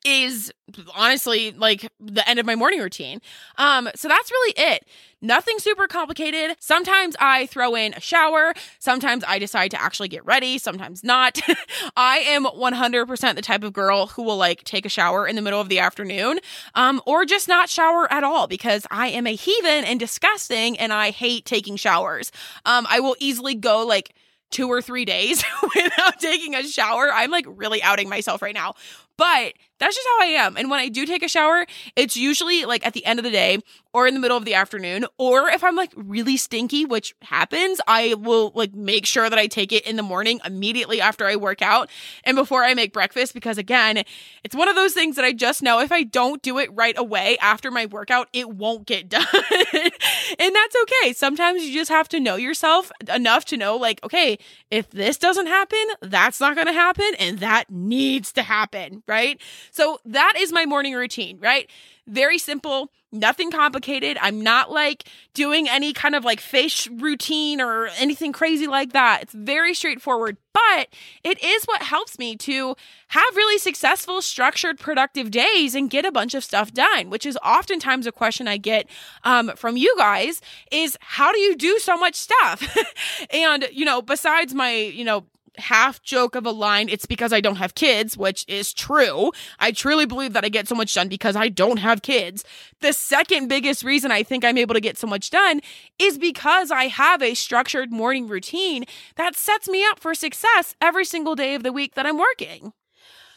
is 0.06 0.52
honestly 0.96 1.52
like 1.52 1.90
the 2.00 2.28
end 2.28 2.40
of 2.40 2.46
my 2.46 2.56
morning 2.56 2.80
routine. 2.80 3.22
Um, 3.58 3.90
so 3.96 4.08
that's 4.08 4.32
really 4.32 4.54
it. 4.58 4.86
Nothing 5.22 5.60
super 5.60 5.88
complicated. 5.88 6.56
Sometimes 6.60 7.16
I 7.20 7.46
throw 7.48 7.76
in 7.76 7.94
a 7.94 8.00
shower. 8.00 8.54
Sometimes 8.80 9.24
I 9.28 9.38
decide 9.38 9.72
to 9.72 9.82
actually 9.82 10.08
get 10.08 10.26
ready. 10.26 10.58
Sometimes 10.58 11.04
not. 11.04 11.42
I 11.98 12.20
am 12.20 12.46
100% 12.46 13.36
the 13.36 13.42
type 13.42 13.64
of 13.64 13.74
girl 13.74 14.08
who 14.08 14.24
will 14.24 14.38
like 14.38 14.64
take 14.64 14.86
a 14.86 14.90
shower 14.90 15.28
in 15.28 15.36
the 15.36 15.42
middle 15.42 15.60
of 15.60 15.68
the 15.68 15.80
afternoon, 15.80 16.40
um, 16.76 17.02
or 17.06 17.26
just 17.26 17.50
not 17.50 17.70
shower 17.70 18.12
at 18.12 18.24
all 18.24 18.48
because 18.48 18.88
I 18.90 19.08
am 19.10 19.28
a 19.28 19.36
heathen 19.36 19.84
and 19.84 20.00
disgusting 20.00 20.80
and 20.80 20.94
I 20.94 21.12
hate 21.12 21.46
taking 21.46 21.76
showers. 21.76 22.32
Um, 22.66 22.88
I 22.90 23.02
will 23.02 23.18
easily 23.20 23.56
go 23.56 23.86
like 23.86 24.14
two 24.52 24.68
or 24.68 24.82
three 24.82 25.06
days 25.06 25.44
without 25.76 26.20
taking 26.20 26.56
a 26.56 26.64
shower. 26.64 27.12
I'm 27.14 27.32
like 27.32 27.46
really 27.48 27.82
outing 27.84 28.10
myself 28.10 28.42
right 28.42 28.54
now. 28.54 28.76
But 29.20 29.54
that's 29.80 29.96
just 29.96 30.08
how 30.08 30.26
I 30.26 30.28
am. 30.28 30.58
And 30.58 30.70
when 30.70 30.80
I 30.80 30.90
do 30.90 31.06
take 31.06 31.24
a 31.24 31.28
shower, 31.28 31.66
it's 31.96 32.16
usually 32.16 32.66
like 32.66 32.86
at 32.86 32.94
the 32.94 33.06
end 33.06 33.20
of 33.20 33.24
the 33.24 33.32
day 33.32 33.60
or 33.94 34.08
in 34.08 34.14
the 34.14 34.20
middle 34.20 34.38
of 34.38 34.46
the 34.46 34.54
afternoon. 34.54 35.06
Or 35.18 35.50
if 35.50 35.64
I'm 35.64 35.76
like 35.76 35.92
really 35.96 36.38
stinky, 36.38 36.86
which 36.86 37.16
happens, 37.24 37.82
I 37.88 38.14
will 38.16 38.52
like 38.54 38.74
make 38.74 39.06
sure 39.06 39.30
that 39.30 39.40
I 39.40 39.48
take 39.48 39.72
it 39.72 39.88
in 39.88 39.96
the 39.96 40.04
morning 40.04 40.40
immediately 40.46 41.02
after 41.02 41.26
I 41.26 41.38
work 41.38 41.62
out 41.62 41.90
and 42.24 42.36
before 42.36 42.64
I 42.64 42.74
make 42.74 42.94
breakfast. 42.94 43.34
Because 43.34 43.58
again, 43.58 44.04
it's 44.44 44.56
one 44.56 44.68
of 44.68 44.76
those 44.76 44.94
things 44.94 45.16
that 45.16 45.26
I 45.26 45.32
just 45.32 45.64
know 45.64 45.80
if 45.80 45.92
I 45.92 46.04
don't 46.04 46.42
do 46.42 46.60
it 46.60 46.70
right 46.74 46.98
away 46.98 47.38
after 47.42 47.72
my 47.72 47.86
workout, 47.86 48.28
it 48.34 48.50
won't 48.50 48.86
get 48.86 49.10
done. 49.10 49.26
and 49.34 50.56
that's 50.56 50.76
okay. 50.84 51.14
Sometimes 51.14 51.64
you 51.64 51.74
just 51.74 51.90
have 51.90 52.10
to 52.10 52.20
know 52.20 52.36
yourself 52.36 52.92
enough 53.14 53.46
to 53.46 53.58
know, 53.58 53.78
like, 53.78 54.04
okay, 54.04 54.38
if 54.70 54.90
this 54.92 55.18
doesn't 55.18 55.48
happen, 55.48 55.84
that's 56.02 56.40
not 56.40 56.56
going 56.56 56.68
to 56.68 56.74
happen. 56.74 57.12
And 57.18 57.40
that 57.40 57.70
needs 57.70 58.34
to 58.34 58.44
happen, 58.44 59.04
right? 59.10 59.42
So 59.72 60.00
that 60.06 60.36
is 60.38 60.54
my 60.54 60.66
morning 60.66 60.94
routine, 60.94 61.40
right? 61.40 61.70
Very 62.08 62.38
simple, 62.38 62.92
nothing 63.12 63.52
complicated. 63.52 64.18
I'm 64.22 64.42
not 64.42 64.72
like 64.72 65.06
doing 65.34 65.68
any 65.68 65.94
kind 65.94 66.16
of 66.16 66.24
like 66.24 66.40
face 66.40 66.88
routine 66.88 67.60
or 67.60 67.88
anything 68.00 68.32
crazy 68.32 68.68
like 68.68 68.94
that. 68.94 69.24
It's 69.24 69.34
very 69.34 69.74
straightforward, 69.74 70.38
but 70.54 70.88
it 71.24 71.44
is 71.44 71.66
what 71.66 71.82
helps 71.82 72.20
me 72.20 72.36
to 72.38 72.76
have 73.10 73.36
really 73.36 73.58
successful, 73.58 74.22
structured, 74.22 74.80
productive 74.80 75.32
days 75.32 75.76
and 75.76 75.90
get 75.90 76.06
a 76.06 76.12
bunch 76.12 76.34
of 76.36 76.44
stuff 76.44 76.72
done, 76.72 77.10
which 77.10 77.26
is 77.26 77.38
oftentimes 77.44 78.06
a 78.06 78.12
question 78.12 78.48
I 78.48 78.58
get 78.58 78.88
um, 79.24 79.52
from 79.56 79.76
you 79.78 79.94
guys 79.98 80.42
is 80.72 80.98
how 81.02 81.32
do 81.32 81.40
you 81.40 81.56
do 81.56 81.80
so 81.80 81.98
much 81.98 82.16
stuff? 82.16 82.78
and, 83.32 83.68
you 83.72 83.86
know, 83.86 84.02
besides 84.02 84.54
my, 84.54 84.72
you 84.72 85.04
know, 85.04 85.26
half 85.58 86.02
joke 86.02 86.36
of 86.36 86.46
a 86.46 86.52
line, 86.52 86.90
it's 86.90 87.06
because 87.06 87.34
I 87.34 87.42
don't 87.42 87.58
have 87.58 87.76
kids, 87.76 88.18
which 88.18 88.46
is 88.48 88.74
true. 88.74 89.32
I 89.60 89.72
truly 89.72 90.06
believe 90.06 90.34
that 90.34 90.46
I 90.46 90.50
get 90.50 90.68
so 90.68 90.76
much 90.76 90.94
done 90.94 91.08
because 91.08 91.36
I 91.36 91.50
don't 91.50 91.78
have 91.78 92.02
kids. 92.02 92.44
The 92.82 92.94
second 92.94 93.48
biggest 93.48 93.84
reason 93.84 94.12
I 94.12 94.24
think 94.24 94.46
I'm 94.46 94.58
able 94.58 94.74
to 94.74 94.82
get 94.82 94.98
so 94.98 95.08
much 95.08 95.30
done 95.30 95.62
is 95.98 96.18
because 96.18 96.72
I 96.72 96.86
have 96.86 97.22
a 97.22 97.34
structured 97.34 97.92
morning 97.92 98.28
routine 98.28 98.86
that 99.16 99.36
sets 99.36 99.68
me 99.68 99.86
up 99.86 100.00
for 100.00 100.14
success 100.14 100.76
every 100.82 101.06
single 101.06 101.36
day 101.36 101.56
of 101.56 101.64
the 101.64 101.74
week 101.74 101.96
that 101.96 102.06
I'm 102.06 102.18
working. 102.18 102.74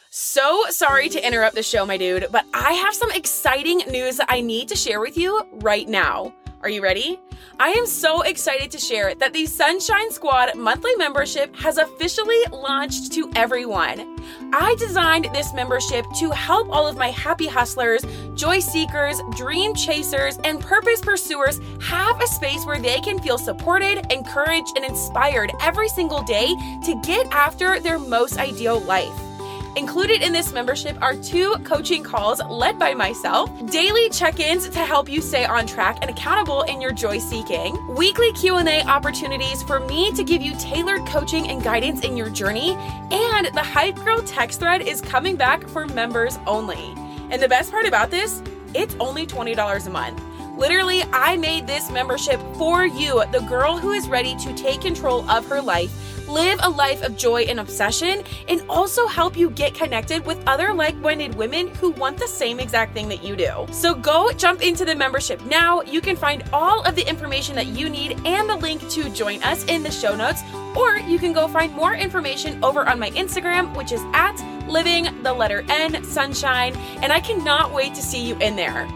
So 0.09 0.65
sorry 0.69 1.09
to 1.09 1.25
interrupt 1.25 1.55
the 1.55 1.63
show, 1.63 1.87
my 1.87 1.97
dude, 1.97 2.27
but 2.31 2.45
I 2.53 2.73
have 2.73 2.93
some 2.93 3.11
exciting 3.11 3.79
news 3.89 4.17
that 4.17 4.27
I 4.29 4.41
need 4.41 4.67
to 4.69 4.75
share 4.75 4.99
with 4.99 5.17
you 5.17 5.41
right 5.53 5.89
now. 5.89 6.33
Are 6.63 6.69
you 6.69 6.81
ready? 6.81 7.19
I 7.59 7.71
am 7.71 7.85
so 7.85 8.21
excited 8.21 8.71
to 8.71 8.79
share 8.79 9.13
that 9.15 9.33
the 9.33 9.45
Sunshine 9.45 10.09
Squad 10.11 10.55
monthly 10.55 10.95
membership 10.95 11.53
has 11.57 11.77
officially 11.77 12.41
launched 12.53 13.11
to 13.13 13.29
everyone. 13.35 14.17
I 14.53 14.73
designed 14.79 15.27
this 15.33 15.53
membership 15.53 16.05
to 16.19 16.31
help 16.31 16.69
all 16.69 16.87
of 16.87 16.95
my 16.95 17.09
happy 17.09 17.47
hustlers, 17.47 18.05
joy 18.35 18.59
seekers, 18.59 19.21
dream 19.35 19.75
chasers, 19.75 20.37
and 20.45 20.61
purpose 20.61 21.01
pursuers 21.01 21.59
have 21.81 22.21
a 22.21 22.27
space 22.27 22.65
where 22.65 22.79
they 22.79 23.01
can 23.01 23.19
feel 23.19 23.37
supported, 23.37 24.09
encouraged, 24.09 24.77
and 24.77 24.85
inspired 24.85 25.51
every 25.59 25.89
single 25.89 26.23
day 26.23 26.47
to 26.85 27.01
get 27.03 27.27
after 27.33 27.81
their 27.81 27.99
most 27.99 28.37
ideal 28.37 28.79
life. 28.79 29.32
Included 29.75 30.21
in 30.21 30.33
this 30.33 30.53
membership 30.53 30.95
are 31.01 31.15
two 31.15 31.55
coaching 31.63 32.03
calls 32.03 32.39
led 32.47 32.77
by 32.77 32.93
myself, 32.93 33.49
daily 33.71 34.07
check-ins 34.11 34.69
to 34.69 34.79
help 34.79 35.09
you 35.09 35.19
stay 35.19 35.45
on 35.45 35.65
track 35.65 35.97
and 36.01 36.11
accountable 36.11 36.61
in 36.63 36.79
your 36.79 36.91
joy 36.91 37.17
seeking, 37.17 37.75
weekly 37.95 38.31
Q&A 38.33 38.83
opportunities 38.83 39.63
for 39.63 39.79
me 39.79 40.11
to 40.11 40.23
give 40.23 40.43
you 40.43 40.53
tailored 40.59 41.03
coaching 41.07 41.49
and 41.49 41.63
guidance 41.63 42.01
in 42.01 42.15
your 42.15 42.29
journey, 42.29 42.73
and 43.09 43.47
the 43.55 43.63
Hype 43.63 43.95
Girl 43.95 44.21
text 44.21 44.59
thread 44.59 44.83
is 44.83 45.01
coming 45.01 45.35
back 45.35 45.67
for 45.69 45.87
members 45.87 46.37
only. 46.45 46.93
And 47.31 47.41
the 47.41 47.49
best 47.49 47.71
part 47.71 47.87
about 47.87 48.11
this, 48.11 48.43
it's 48.75 48.95
only 48.99 49.25
$20 49.25 49.87
a 49.87 49.89
month. 49.89 50.21
Literally, 50.63 51.03
I 51.11 51.35
made 51.35 51.67
this 51.67 51.91
membership 51.91 52.39
for 52.57 52.85
you, 52.85 53.21
the 53.33 53.41
girl 53.49 53.77
who 53.77 53.91
is 53.91 54.07
ready 54.07 54.33
to 54.37 54.53
take 54.53 54.79
control 54.79 55.29
of 55.29 55.45
her 55.47 55.61
life 55.61 55.91
live 56.29 56.57
a 56.63 56.69
life 56.69 57.03
of 57.03 57.17
joy 57.17 57.41
and 57.41 57.59
obsession, 57.59 58.23
and 58.47 58.63
also 58.69 59.05
help 59.05 59.35
you 59.35 59.49
get 59.49 59.73
connected 59.73 60.25
with 60.25 60.41
other 60.47 60.73
like 60.73 60.95
minded 60.95 61.35
women 61.35 61.67
who 61.75 61.89
want 61.89 62.17
the 62.17 62.29
same 62.29 62.61
exact 62.61 62.93
thing 62.93 63.09
that 63.09 63.21
you 63.25 63.35
do. 63.35 63.67
So 63.71 63.93
go 63.93 64.31
jump 64.31 64.61
into 64.61 64.85
the 64.85 64.95
membership 64.95 65.43
now. 65.47 65.81
You 65.81 65.99
can 65.99 66.15
find 66.15 66.45
all 66.53 66.81
of 66.83 66.95
the 66.95 67.05
information 67.09 67.57
that 67.57 67.67
you 67.67 67.89
need 67.89 68.17
and 68.25 68.49
the 68.49 68.55
link 68.55 68.87
to 68.91 69.09
join 69.09 69.43
us 69.43 69.65
in 69.65 69.83
the 69.83 69.91
show 69.91 70.15
notes, 70.15 70.43
or 70.77 70.95
you 70.95 71.19
can 71.19 71.33
go 71.33 71.49
find 71.49 71.73
more 71.73 71.93
information 71.93 72.63
over 72.63 72.87
on 72.87 72.99
my 72.99 73.09
Instagram, 73.09 73.75
which 73.75 73.91
is 73.91 74.01
at 74.13 74.37
living 74.69 75.09
the 75.23 75.33
letter 75.33 75.65
N 75.67 76.01
sunshine, 76.05 76.73
and 77.01 77.11
I 77.11 77.19
cannot 77.19 77.73
wait 77.73 77.93
to 77.95 78.01
see 78.01 78.25
you 78.25 78.37
in 78.37 78.55
there. 78.55 78.87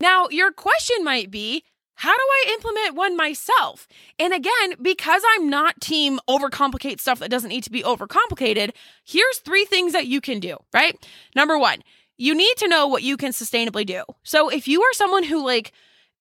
Now, 0.00 0.28
your 0.30 0.52
question 0.52 1.02
might 1.02 1.30
be, 1.30 1.64
how 1.94 2.12
do 2.12 2.20
I 2.20 2.52
implement 2.52 2.94
one 2.94 3.16
myself? 3.16 3.88
And 4.18 4.34
again, 4.34 4.74
because 4.82 5.22
I'm 5.34 5.48
not 5.48 5.80
team 5.80 6.20
overcomplicate 6.28 7.00
stuff 7.00 7.20
that 7.20 7.30
doesn't 7.30 7.48
need 7.48 7.64
to 7.64 7.70
be 7.70 7.82
overcomplicated, 7.82 8.72
here's 9.04 9.38
three 9.38 9.64
things 9.64 9.94
that 9.94 10.06
you 10.06 10.20
can 10.20 10.38
do, 10.38 10.58
right? 10.74 10.94
Number 11.34 11.58
one, 11.58 11.82
you 12.18 12.34
need 12.34 12.56
to 12.58 12.68
know 12.68 12.86
what 12.86 13.02
you 13.02 13.16
can 13.16 13.32
sustainably 13.32 13.86
do. 13.86 14.02
So 14.22 14.50
if 14.50 14.68
you 14.68 14.82
are 14.82 14.92
someone 14.92 15.24
who 15.24 15.44
like 15.44 15.72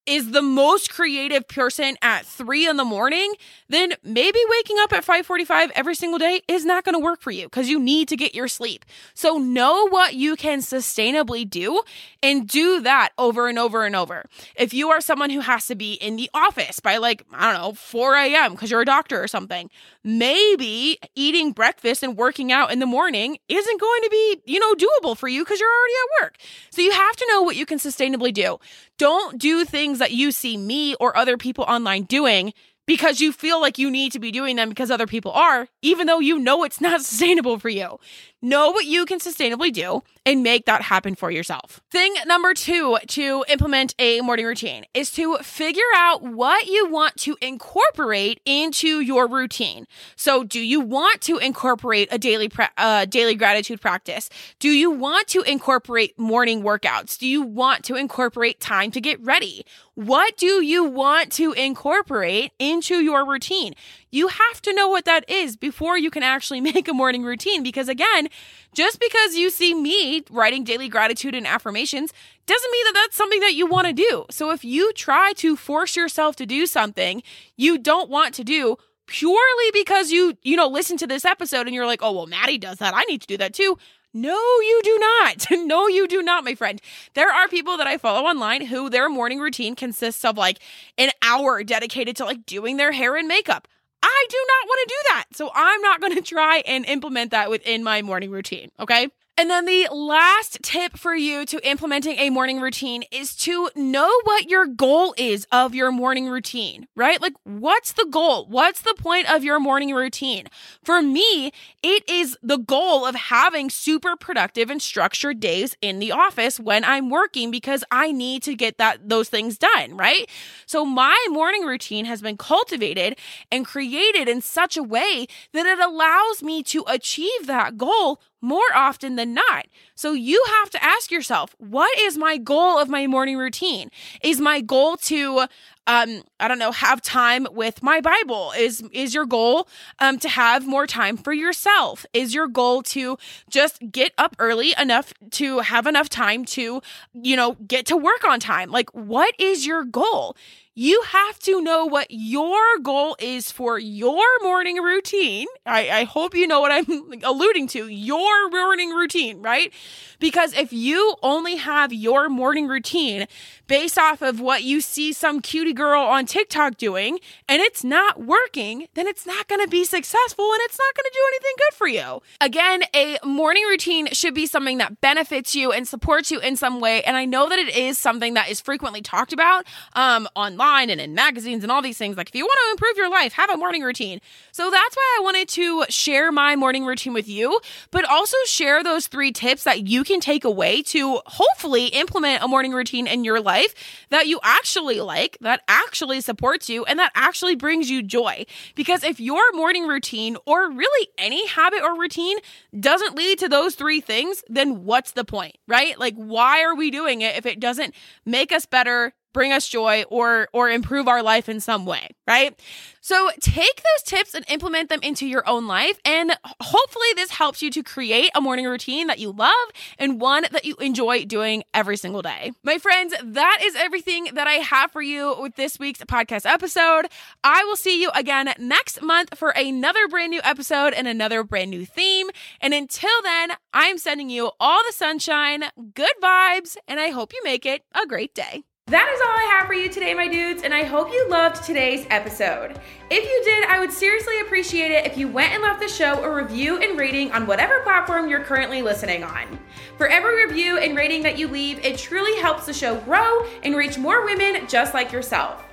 is 0.05 0.31
the 0.31 0.41
most 0.41 0.93
creative 0.93 1.47
person 1.47 1.97
at 2.01 2.25
three 2.25 2.67
in 2.67 2.77
the 2.77 2.85
morning, 2.85 3.33
then 3.69 3.93
maybe 4.03 4.39
waking 4.49 4.77
up 4.79 4.93
at 4.93 5.03
545 5.03 5.71
every 5.75 5.95
single 5.95 6.19
day 6.19 6.41
is 6.47 6.65
not 6.65 6.83
going 6.83 6.93
to 6.93 6.99
work 6.99 7.21
for 7.21 7.31
you 7.31 7.45
because 7.45 7.69
you 7.69 7.79
need 7.79 8.07
to 8.09 8.15
get 8.15 8.35
your 8.35 8.47
sleep. 8.47 8.85
So 9.13 9.37
know 9.37 9.87
what 9.89 10.13
you 10.13 10.35
can 10.35 10.59
sustainably 10.59 11.49
do 11.49 11.81
and 12.21 12.47
do 12.47 12.81
that 12.81 13.09
over 13.17 13.47
and 13.47 13.57
over 13.57 13.85
and 13.85 13.95
over. 13.95 14.25
If 14.55 14.73
you 14.73 14.89
are 14.89 15.01
someone 15.01 15.29
who 15.29 15.39
has 15.41 15.65
to 15.67 15.75
be 15.75 15.93
in 15.93 16.15
the 16.15 16.29
office 16.33 16.79
by 16.79 16.97
like, 16.97 17.25
I 17.31 17.51
don't 17.51 17.61
know, 17.61 17.73
4 17.73 18.15
a.m. 18.15 18.51
because 18.51 18.71
you're 18.71 18.81
a 18.81 18.85
doctor 18.85 19.21
or 19.21 19.27
something, 19.27 19.69
maybe 20.03 20.99
eating 21.15 21.51
breakfast 21.51 22.03
and 22.03 22.15
working 22.15 22.51
out 22.51 22.71
in 22.71 22.79
the 22.79 22.85
morning 22.85 23.37
isn't 23.49 23.81
going 23.81 24.01
to 24.03 24.09
be, 24.09 24.41
you 24.45 24.59
know, 24.59 24.73
doable 24.73 25.17
for 25.17 25.27
you 25.27 25.43
because 25.43 25.59
you're 25.59 25.69
already 25.69 25.93
at 25.93 26.23
work. 26.23 26.37
So 26.69 26.81
you 26.81 26.91
have 26.91 27.15
to 27.15 27.27
know 27.29 27.41
what 27.41 27.55
you 27.55 27.65
can 27.65 27.79
sustainably 27.79 28.33
do. 28.33 28.59
Don't 28.97 29.37
do 29.39 29.65
things 29.65 29.94
that 29.99 30.11
you 30.11 30.31
see 30.31 30.57
me 30.57 30.95
or 30.95 31.15
other 31.17 31.37
people 31.37 31.65
online 31.65 32.03
doing 32.03 32.53
because 32.87 33.19
you 33.19 33.31
feel 33.31 33.59
like 33.59 33.77
you 33.77 33.89
need 33.89 34.11
to 34.11 34.19
be 34.19 34.31
doing 34.31 34.55
them 34.55 34.69
because 34.69 34.91
other 34.91 35.07
people 35.07 35.31
are, 35.31 35.67
even 35.81 36.07
though 36.07 36.19
you 36.19 36.37
know 36.37 36.63
it's 36.63 36.81
not 36.81 37.01
sustainable 37.05 37.59
for 37.59 37.69
you. 37.69 37.99
Know 38.45 38.69
what 38.69 38.85
you 38.85 39.07
can 39.07 39.17
sustainably 39.17 39.73
do 39.73 40.03
and 40.23 40.43
make 40.43 40.67
that 40.67 40.83
happen 40.83 41.15
for 41.15 41.31
yourself. 41.31 41.81
Thing 41.89 42.13
number 42.27 42.53
two 42.53 42.95
to 43.07 43.43
implement 43.49 43.95
a 43.97 44.21
morning 44.21 44.45
routine 44.45 44.85
is 44.93 45.09
to 45.13 45.37
figure 45.37 45.81
out 45.95 46.21
what 46.21 46.67
you 46.67 46.87
want 46.87 47.15
to 47.17 47.37
incorporate 47.41 48.41
into 48.45 48.99
your 48.99 49.27
routine. 49.27 49.87
So, 50.15 50.43
do 50.43 50.59
you 50.59 50.79
want 50.79 51.21
to 51.21 51.39
incorporate 51.39 52.07
a 52.11 52.19
daily 52.19 52.51
uh, 52.77 53.05
daily 53.05 53.33
gratitude 53.33 53.81
practice? 53.81 54.29
Do 54.59 54.69
you 54.69 54.91
want 54.91 55.27
to 55.29 55.41
incorporate 55.41 56.19
morning 56.19 56.61
workouts? 56.61 57.17
Do 57.17 57.27
you 57.27 57.41
want 57.41 57.83
to 57.85 57.95
incorporate 57.95 58.59
time 58.59 58.91
to 58.91 59.01
get 59.01 59.19
ready? 59.21 59.65
What 59.95 60.37
do 60.37 60.63
you 60.63 60.83
want 60.83 61.31
to 61.33 61.53
incorporate 61.53 62.51
into 62.59 63.01
your 63.01 63.25
routine? 63.25 63.73
You 64.15 64.29
have 64.29 64.61
to 64.61 64.73
know 64.73 64.87
what 64.87 65.03
that 65.03 65.29
is 65.29 65.57
before 65.57 65.97
you 65.97 66.09
can 66.09 66.23
actually 66.23 66.61
make 66.73 66.87
a 66.87 66.93
morning 66.93 67.23
routine. 67.23 67.63
Because 67.63 67.89
again, 67.89 68.29
just 68.73 68.97
because 68.99 69.35
you 69.35 69.49
see 69.49 69.73
me 69.73 70.23
writing 70.29 70.63
daily 70.63 70.87
gratitude 70.87 71.35
and 71.35 71.45
affirmations 71.45 72.13
doesn't 72.45 72.71
mean 72.71 72.85
that 72.85 72.93
that's 72.93 73.17
something 73.17 73.41
that 73.41 73.55
you 73.55 73.67
want 73.67 73.87
to 73.87 73.93
do. 73.93 74.25
So 74.31 74.51
if 74.51 74.63
you 74.63 74.93
try 74.93 75.33
to 75.33 75.57
force 75.57 75.97
yourself 75.97 76.37
to 76.37 76.45
do 76.45 76.65
something 76.65 77.23
you 77.57 77.77
don't 77.77 78.09
want 78.09 78.33
to 78.35 78.45
do, 78.45 78.77
purely 79.05 79.71
because 79.73 80.11
you, 80.11 80.37
you 80.43 80.55
know, 80.55 80.67
listen 80.67 80.95
to 80.97 81.07
this 81.07 81.25
episode 81.25 81.67
and 81.67 81.75
you're 81.75 81.85
like, 81.85 82.01
oh, 82.01 82.13
well, 82.13 82.25
Maddie 82.25 82.57
does 82.57 82.77
that. 82.77 82.93
I 82.95 83.03
need 83.03 83.19
to 83.21 83.27
do 83.27 83.37
that 83.37 83.53
too. 83.53 83.77
No, 84.13 84.37
you 84.61 84.79
do 84.81 84.97
not. 84.97 85.45
no, 85.67 85.87
you 85.87 86.07
do 86.07 86.21
not, 86.21 86.45
my 86.45 86.55
friend. 86.55 86.81
There 87.15 87.29
are 87.29 87.49
people 87.49 87.75
that 87.75 87.87
I 87.87 87.97
follow 87.97 88.25
online 88.25 88.67
who 88.67 88.89
their 88.89 89.09
morning 89.09 89.39
routine 89.39 89.75
consists 89.75 90.23
of 90.23 90.37
like 90.37 90.59
an 90.97 91.09
hour 91.21 91.65
dedicated 91.65 92.15
to 92.15 92.25
like 92.25 92.45
doing 92.45 92.77
their 92.77 92.93
hair 92.93 93.17
and 93.17 93.27
makeup. 93.27 93.67
I 94.05 94.25
do 94.29 94.37
not 94.47 94.67
want 94.67 94.79
to 94.87 94.93
do 94.93 94.99
that. 95.09 95.25
So 95.33 95.51
I'm 95.53 95.81
not 95.81 96.01
going 96.01 96.15
to 96.15 96.21
try 96.21 96.63
and 96.65 96.85
implement 96.85 97.31
that 97.31 97.49
within 97.49 97.83
my 97.83 98.01
morning 98.01 98.31
routine. 98.31 98.69
Okay. 98.79 99.09
And 99.37 99.49
then 99.49 99.65
the 99.65 99.89
last 99.91 100.59
tip 100.63 100.95
for 100.97 101.13
you 101.13 101.45
to 101.47 101.69
implementing 101.69 102.17
a 102.19 102.29
morning 102.29 102.61
routine 102.61 103.03
is 103.11 103.35
to 103.37 103.69
know 103.75 104.09
what 104.23 104.49
your 104.49 104.65
goal 104.65 105.13
is 105.17 105.45
of 105.51 105.75
your 105.75 105.91
morning 105.91 106.29
routine, 106.29 106.87
right? 106.95 107.21
Like, 107.21 107.33
what's 107.43 107.91
the 107.91 108.07
goal? 108.09 108.45
What's 108.47 108.81
the 108.81 108.95
point 108.97 109.29
of 109.29 109.43
your 109.43 109.59
morning 109.59 109.93
routine? 109.93 110.47
For 110.85 111.01
me, 111.01 111.51
it 111.83 112.09
is 112.09 112.37
the 112.41 112.57
goal 112.57 113.05
of 113.05 113.15
having 113.15 113.69
super 113.69 114.15
productive 114.15 114.69
and 114.69 114.81
structured 114.81 115.41
days 115.41 115.75
in 115.81 115.99
the 115.99 116.13
office 116.13 116.57
when 116.57 116.85
I'm 116.85 117.09
working 117.09 117.51
because 117.51 117.83
I 117.91 118.13
need 118.13 118.41
to 118.43 118.55
get 118.55 118.77
that 118.77 119.09
those 119.09 119.27
things 119.27 119.57
done, 119.57 119.97
right? 119.97 120.29
So 120.65 120.85
my 120.85 121.27
morning 121.29 121.63
routine 121.65 122.05
has 122.05 122.21
been 122.21 122.37
cultivated 122.37 123.17
and 123.51 123.65
created 123.65 124.29
in 124.29 124.39
such 124.39 124.77
a 124.77 124.83
way 124.83 125.27
that 125.51 125.65
it 125.65 125.79
allows 125.79 126.41
me 126.41 126.63
to 126.63 126.85
achieve 126.87 127.47
that 127.47 127.77
goal 127.77 128.21
more 128.45 128.71
often 128.75 129.15
than 129.15 129.33
not. 129.33 129.65
So 129.95 130.13
you 130.13 130.43
have 130.59 130.69
to 130.71 130.83
ask 130.83 131.09
yourself, 131.09 131.55
what 131.57 131.99
is 131.99 132.17
my 132.17 132.37
goal 132.37 132.77
of 132.77 132.87
my 132.87 133.07
morning 133.07 133.37
routine? 133.37 133.89
Is 134.23 134.39
my 134.39 134.61
goal 134.61 134.97
to 134.97 135.47
um 135.87 136.23
I 136.39 136.47
don't 136.47 136.59
know, 136.59 136.71
have 136.71 137.01
time 137.01 137.47
with 137.51 137.81
my 137.81 138.01
Bible? 138.01 138.53
Is 138.57 138.83
is 138.91 139.13
your 139.15 139.25
goal 139.25 139.67
um 139.99 140.19
to 140.19 140.29
have 140.29 140.67
more 140.67 140.85
time 140.85 141.17
for 141.17 141.33
yourself? 141.33 142.05
Is 142.13 142.33
your 142.35 142.47
goal 142.47 142.83
to 142.83 143.17
just 143.49 143.79
get 143.91 144.11
up 144.17 144.35
early 144.37 144.73
enough 144.79 145.11
to 145.31 145.59
have 145.59 145.87
enough 145.87 146.09
time 146.09 146.45
to, 146.45 146.81
you 147.13 147.35
know, 147.35 147.53
get 147.67 147.85
to 147.87 147.97
work 147.97 148.23
on 148.23 148.39
time? 148.39 148.69
Like 148.69 148.89
what 148.93 149.33
is 149.39 149.65
your 149.65 149.83
goal? 149.83 150.35
You 150.77 151.01
have 151.03 151.39
to 151.39 151.61
know 151.61 151.85
what 151.85 152.07
your 152.09 152.61
goal 152.83 153.15
is 153.17 153.49
for 153.49 153.79
your 153.79 154.25
morning 154.43 154.77
routine. 154.77 155.47
I, 155.65 155.89
I 155.89 156.03
hope 156.03 156.35
you 156.35 156.45
know 156.47 156.59
what 156.59 156.71
I'm 156.73 157.13
alluding 157.23 157.67
to 157.69 157.87
your 157.87 158.49
morning 158.49 158.89
routine, 158.89 159.41
right? 159.41 159.71
Because 160.19 160.53
if 160.53 160.73
you 160.73 161.15
only 161.23 161.55
have 161.55 161.93
your 161.93 162.27
morning 162.27 162.67
routine 162.67 163.25
based 163.67 163.97
off 163.97 164.21
of 164.21 164.41
what 164.41 164.63
you 164.63 164.81
see 164.81 165.13
some 165.13 165.41
cutie 165.41 165.73
girl 165.73 166.01
on 166.01 166.25
TikTok 166.25 166.75
doing 166.75 167.19
and 167.47 167.61
it's 167.61 167.83
not 167.83 168.21
working, 168.21 168.87
then 168.95 169.07
it's 169.07 169.25
not 169.25 169.47
going 169.47 169.61
to 169.61 169.69
be 169.69 169.85
successful 169.85 170.45
and 170.45 170.59
it's 170.63 170.77
not 170.77 170.93
going 170.95 171.05
to 171.05 171.11
do 171.13 171.23
anything 171.29 171.53
good 171.57 171.77
for 171.77 171.87
you. 171.87 172.21
Again, 172.41 172.83
a 172.93 173.17
morning 173.23 173.63
routine 173.63 174.07
should 174.07 174.33
be 174.33 174.45
something 174.45 174.77
that 174.79 174.99
benefits 174.99 175.55
you 175.55 175.71
and 175.71 175.87
supports 175.87 176.31
you 176.31 176.39
in 176.39 176.57
some 176.57 176.81
way. 176.81 177.01
And 177.03 177.15
I 177.15 177.23
know 177.23 177.47
that 177.47 177.59
it 177.59 177.73
is 177.73 177.97
something 177.97 178.33
that 178.33 178.49
is 178.49 178.59
frequently 178.59 179.01
talked 179.01 179.31
about 179.31 179.65
um, 179.93 180.27
online 180.35 180.64
and 180.89 181.01
in 181.01 181.13
magazines 181.13 181.63
and 181.63 181.71
all 181.71 181.81
these 181.81 181.97
things. 181.97 182.17
Like, 182.17 182.29
if 182.29 182.35
you 182.35 182.45
want 182.45 182.57
to 182.67 182.71
improve 182.71 182.97
your 182.97 183.09
life, 183.09 183.33
have 183.33 183.49
a 183.49 183.57
morning 183.57 183.81
routine. 183.81 184.21
So 184.51 184.69
that's 184.69 184.95
why 184.95 185.17
I 185.19 185.23
wanted 185.23 185.49
to 185.49 185.85
share 185.89 186.31
my 186.31 186.55
morning 186.55 186.85
routine 186.85 187.13
with 187.13 187.27
you, 187.27 187.59
but 187.91 188.05
also 188.05 188.37
share 188.45 188.83
those 188.83 189.07
three 189.07 189.31
tips 189.31 189.63
that 189.63 189.87
you 189.87 190.03
can 190.03 190.19
take 190.19 190.43
away 190.45 190.81
to 190.83 191.19
hopefully 191.25 191.87
implement 191.87 192.43
a 192.43 192.47
morning 192.47 192.71
routine 192.71 193.07
in 193.07 193.23
your 193.23 193.41
life 193.41 193.55
life 193.65 194.07
that 194.09 194.27
you 194.27 194.39
actually 194.43 195.01
like, 195.01 195.37
that 195.41 195.61
actually 195.67 196.21
supports 196.21 196.69
you, 196.69 196.83
and 196.85 196.99
that 196.99 197.11
actually 197.15 197.55
brings 197.55 197.89
you 197.89 198.03
joy. 198.03 198.45
Because 198.75 199.03
if 199.03 199.19
your 199.19 199.43
morning 199.53 199.87
routine 199.87 200.37
or 200.45 200.69
really 200.71 201.07
any 201.17 201.47
habit 201.47 201.81
or 201.81 201.99
routine 201.99 202.37
doesn't 202.77 203.15
lead 203.15 203.39
to 203.39 203.49
those 203.49 203.75
three 203.75 204.01
things, 204.01 204.43
then 204.47 204.83
what's 204.83 205.11
the 205.11 205.25
point, 205.25 205.57
right? 205.67 205.97
Like, 205.99 206.15
why 206.15 206.63
are 206.63 206.75
we 206.75 206.91
doing 206.91 207.21
it 207.21 207.35
if 207.35 207.45
it 207.45 207.59
doesn't 207.59 207.93
make 208.25 208.51
us 208.51 208.65
better, 208.65 209.13
bring 209.35 209.51
us 209.51 209.67
joy 209.67 210.03
or 210.09 210.47
or 210.53 210.69
improve 210.69 211.09
our 211.09 211.21
life 211.21 211.49
in 211.49 211.59
some 211.59 211.85
way, 211.85 212.07
right? 212.25 212.57
So 213.01 213.29
take 213.39 213.75
those 213.75 214.03
tips 214.03 214.33
and 214.33 214.45
implement 214.49 214.89
them 214.89 215.01
into 215.03 215.27
your 215.27 215.47
own 215.47 215.67
life 215.67 215.99
and 216.05 216.31
hopefully 216.61 217.07
this 217.15 217.31
helps 217.31 217.61
you 217.61 217.69
to 217.71 217.83
create 217.83 218.31
a 218.33 218.41
morning 218.41 218.65
routine 218.65 219.07
that 219.07 219.19
you 219.19 219.31
love 219.31 219.67
and 219.99 220.19
one 220.19 220.45
that 220.51 220.63
you 220.65 220.75
enjoy 220.77 221.25
doing 221.25 221.63
every 221.73 221.97
single 221.97 222.21
day. 222.21 222.53
My 222.63 222.77
friends, 222.77 223.13
that 223.21 223.59
is 223.61 223.75
everything 223.75 224.29
that 224.33 224.47
I 224.47 224.53
have 224.53 224.91
for 224.91 225.01
you 225.01 225.35
with 225.39 225.55
this 225.55 225.77
week's 225.77 225.99
podcast 225.99 226.49
episode. 226.49 227.07
I 227.43 227.63
will 227.65 227.75
see 227.75 228.01
you 228.01 228.09
again 228.15 228.53
next 228.57 229.01
month 229.01 229.37
for 229.37 229.49
another 229.49 230.07
brand 230.07 230.31
new 230.31 230.41
episode 230.43 230.93
and 230.93 231.07
another 231.07 231.43
brand 231.43 231.71
new 231.71 231.85
theme. 231.85 232.29
And 232.61 232.73
until 232.73 233.21
then, 233.21 233.51
I'm 233.73 233.97
sending 233.97 234.29
you 234.29 234.51
all 234.61 234.81
the 234.87 234.93
sunshine, 234.93 235.65
good 235.93 236.15
vibes, 236.23 236.77
and 236.87 237.01
I 237.01 237.09
hope 237.09 237.33
you 237.33 237.41
make 237.43 237.65
it 237.65 237.83
a 237.93 238.07
great 238.07 238.33
day. 238.33 238.63
That 238.87 239.11
is 239.11 239.19
all 239.19 239.29
I 239.29 239.57
have 239.57 239.65
for 239.65 239.73
you 239.73 239.89
today, 239.89 240.13
my 240.13 240.27
dudes, 240.27 240.61
and 240.61 240.71
I 240.71 240.83
hope 240.83 241.11
you 241.11 241.27
loved 241.27 241.63
today's 241.63 242.05
episode. 242.11 242.79
If 243.09 243.23
you 243.23 243.41
did, 243.43 243.67
I 243.67 243.79
would 243.79 243.91
seriously 243.91 244.39
appreciate 244.41 244.91
it 244.91 245.07
if 245.07 245.17
you 245.17 245.27
went 245.27 245.53
and 245.53 245.63
left 245.63 245.81
the 245.81 245.87
show 245.87 246.23
a 246.23 246.31
review 246.31 246.77
and 246.77 246.95
rating 246.95 247.31
on 247.31 247.47
whatever 247.47 247.79
platform 247.79 248.29
you're 248.29 248.43
currently 248.43 248.83
listening 248.83 249.23
on. 249.23 249.59
For 249.97 250.07
every 250.07 250.45
review 250.45 250.77
and 250.77 250.95
rating 250.95 251.23
that 251.23 251.35
you 251.35 251.47
leave, 251.47 251.83
it 251.83 251.97
truly 251.97 252.39
helps 252.39 252.67
the 252.67 252.73
show 252.73 252.97
grow 253.01 253.47
and 253.63 253.75
reach 253.75 253.97
more 253.97 254.23
women 254.23 254.67
just 254.67 254.93
like 254.93 255.11
yourself. 255.11 255.65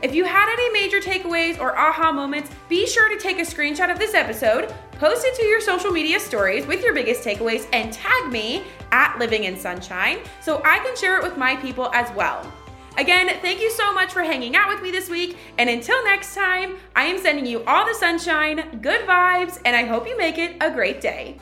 If 0.00 0.14
you 0.14 0.24
had 0.24 0.50
any 0.50 0.70
major 0.70 1.00
takeaways 1.00 1.60
or 1.60 1.78
aha 1.78 2.12
moments, 2.12 2.50
be 2.70 2.86
sure 2.86 3.10
to 3.10 3.18
take 3.22 3.40
a 3.40 3.42
screenshot 3.42 3.92
of 3.92 3.98
this 3.98 4.14
episode, 4.14 4.74
post 4.92 5.26
it 5.26 5.34
to 5.36 5.44
your 5.44 5.60
social 5.60 5.90
media 5.90 6.18
stories 6.18 6.66
with 6.66 6.82
your 6.82 6.94
biggest 6.94 7.24
takeaways, 7.24 7.66
and 7.74 7.92
tag 7.92 8.32
me 8.32 8.64
at 8.94 9.18
Living 9.18 9.44
in 9.44 9.58
Sunshine 9.58 10.20
so 10.40 10.62
I 10.64 10.78
can 10.78 10.96
share 10.96 11.18
it 11.18 11.24
with 11.24 11.36
my 11.36 11.56
people 11.56 11.90
as 11.92 12.14
well. 12.14 12.50
Again, 12.96 13.28
thank 13.42 13.60
you 13.60 13.70
so 13.72 13.92
much 13.92 14.12
for 14.12 14.22
hanging 14.22 14.54
out 14.54 14.68
with 14.68 14.80
me 14.80 14.92
this 14.92 15.10
week. 15.10 15.36
And 15.58 15.68
until 15.68 16.02
next 16.04 16.32
time, 16.34 16.76
I 16.94 17.04
am 17.06 17.18
sending 17.18 17.44
you 17.44 17.64
all 17.64 17.84
the 17.84 17.94
sunshine, 17.94 18.78
good 18.80 19.00
vibes, 19.00 19.60
and 19.64 19.74
I 19.74 19.84
hope 19.84 20.06
you 20.06 20.16
make 20.16 20.38
it 20.38 20.56
a 20.60 20.70
great 20.70 21.00
day. 21.00 21.38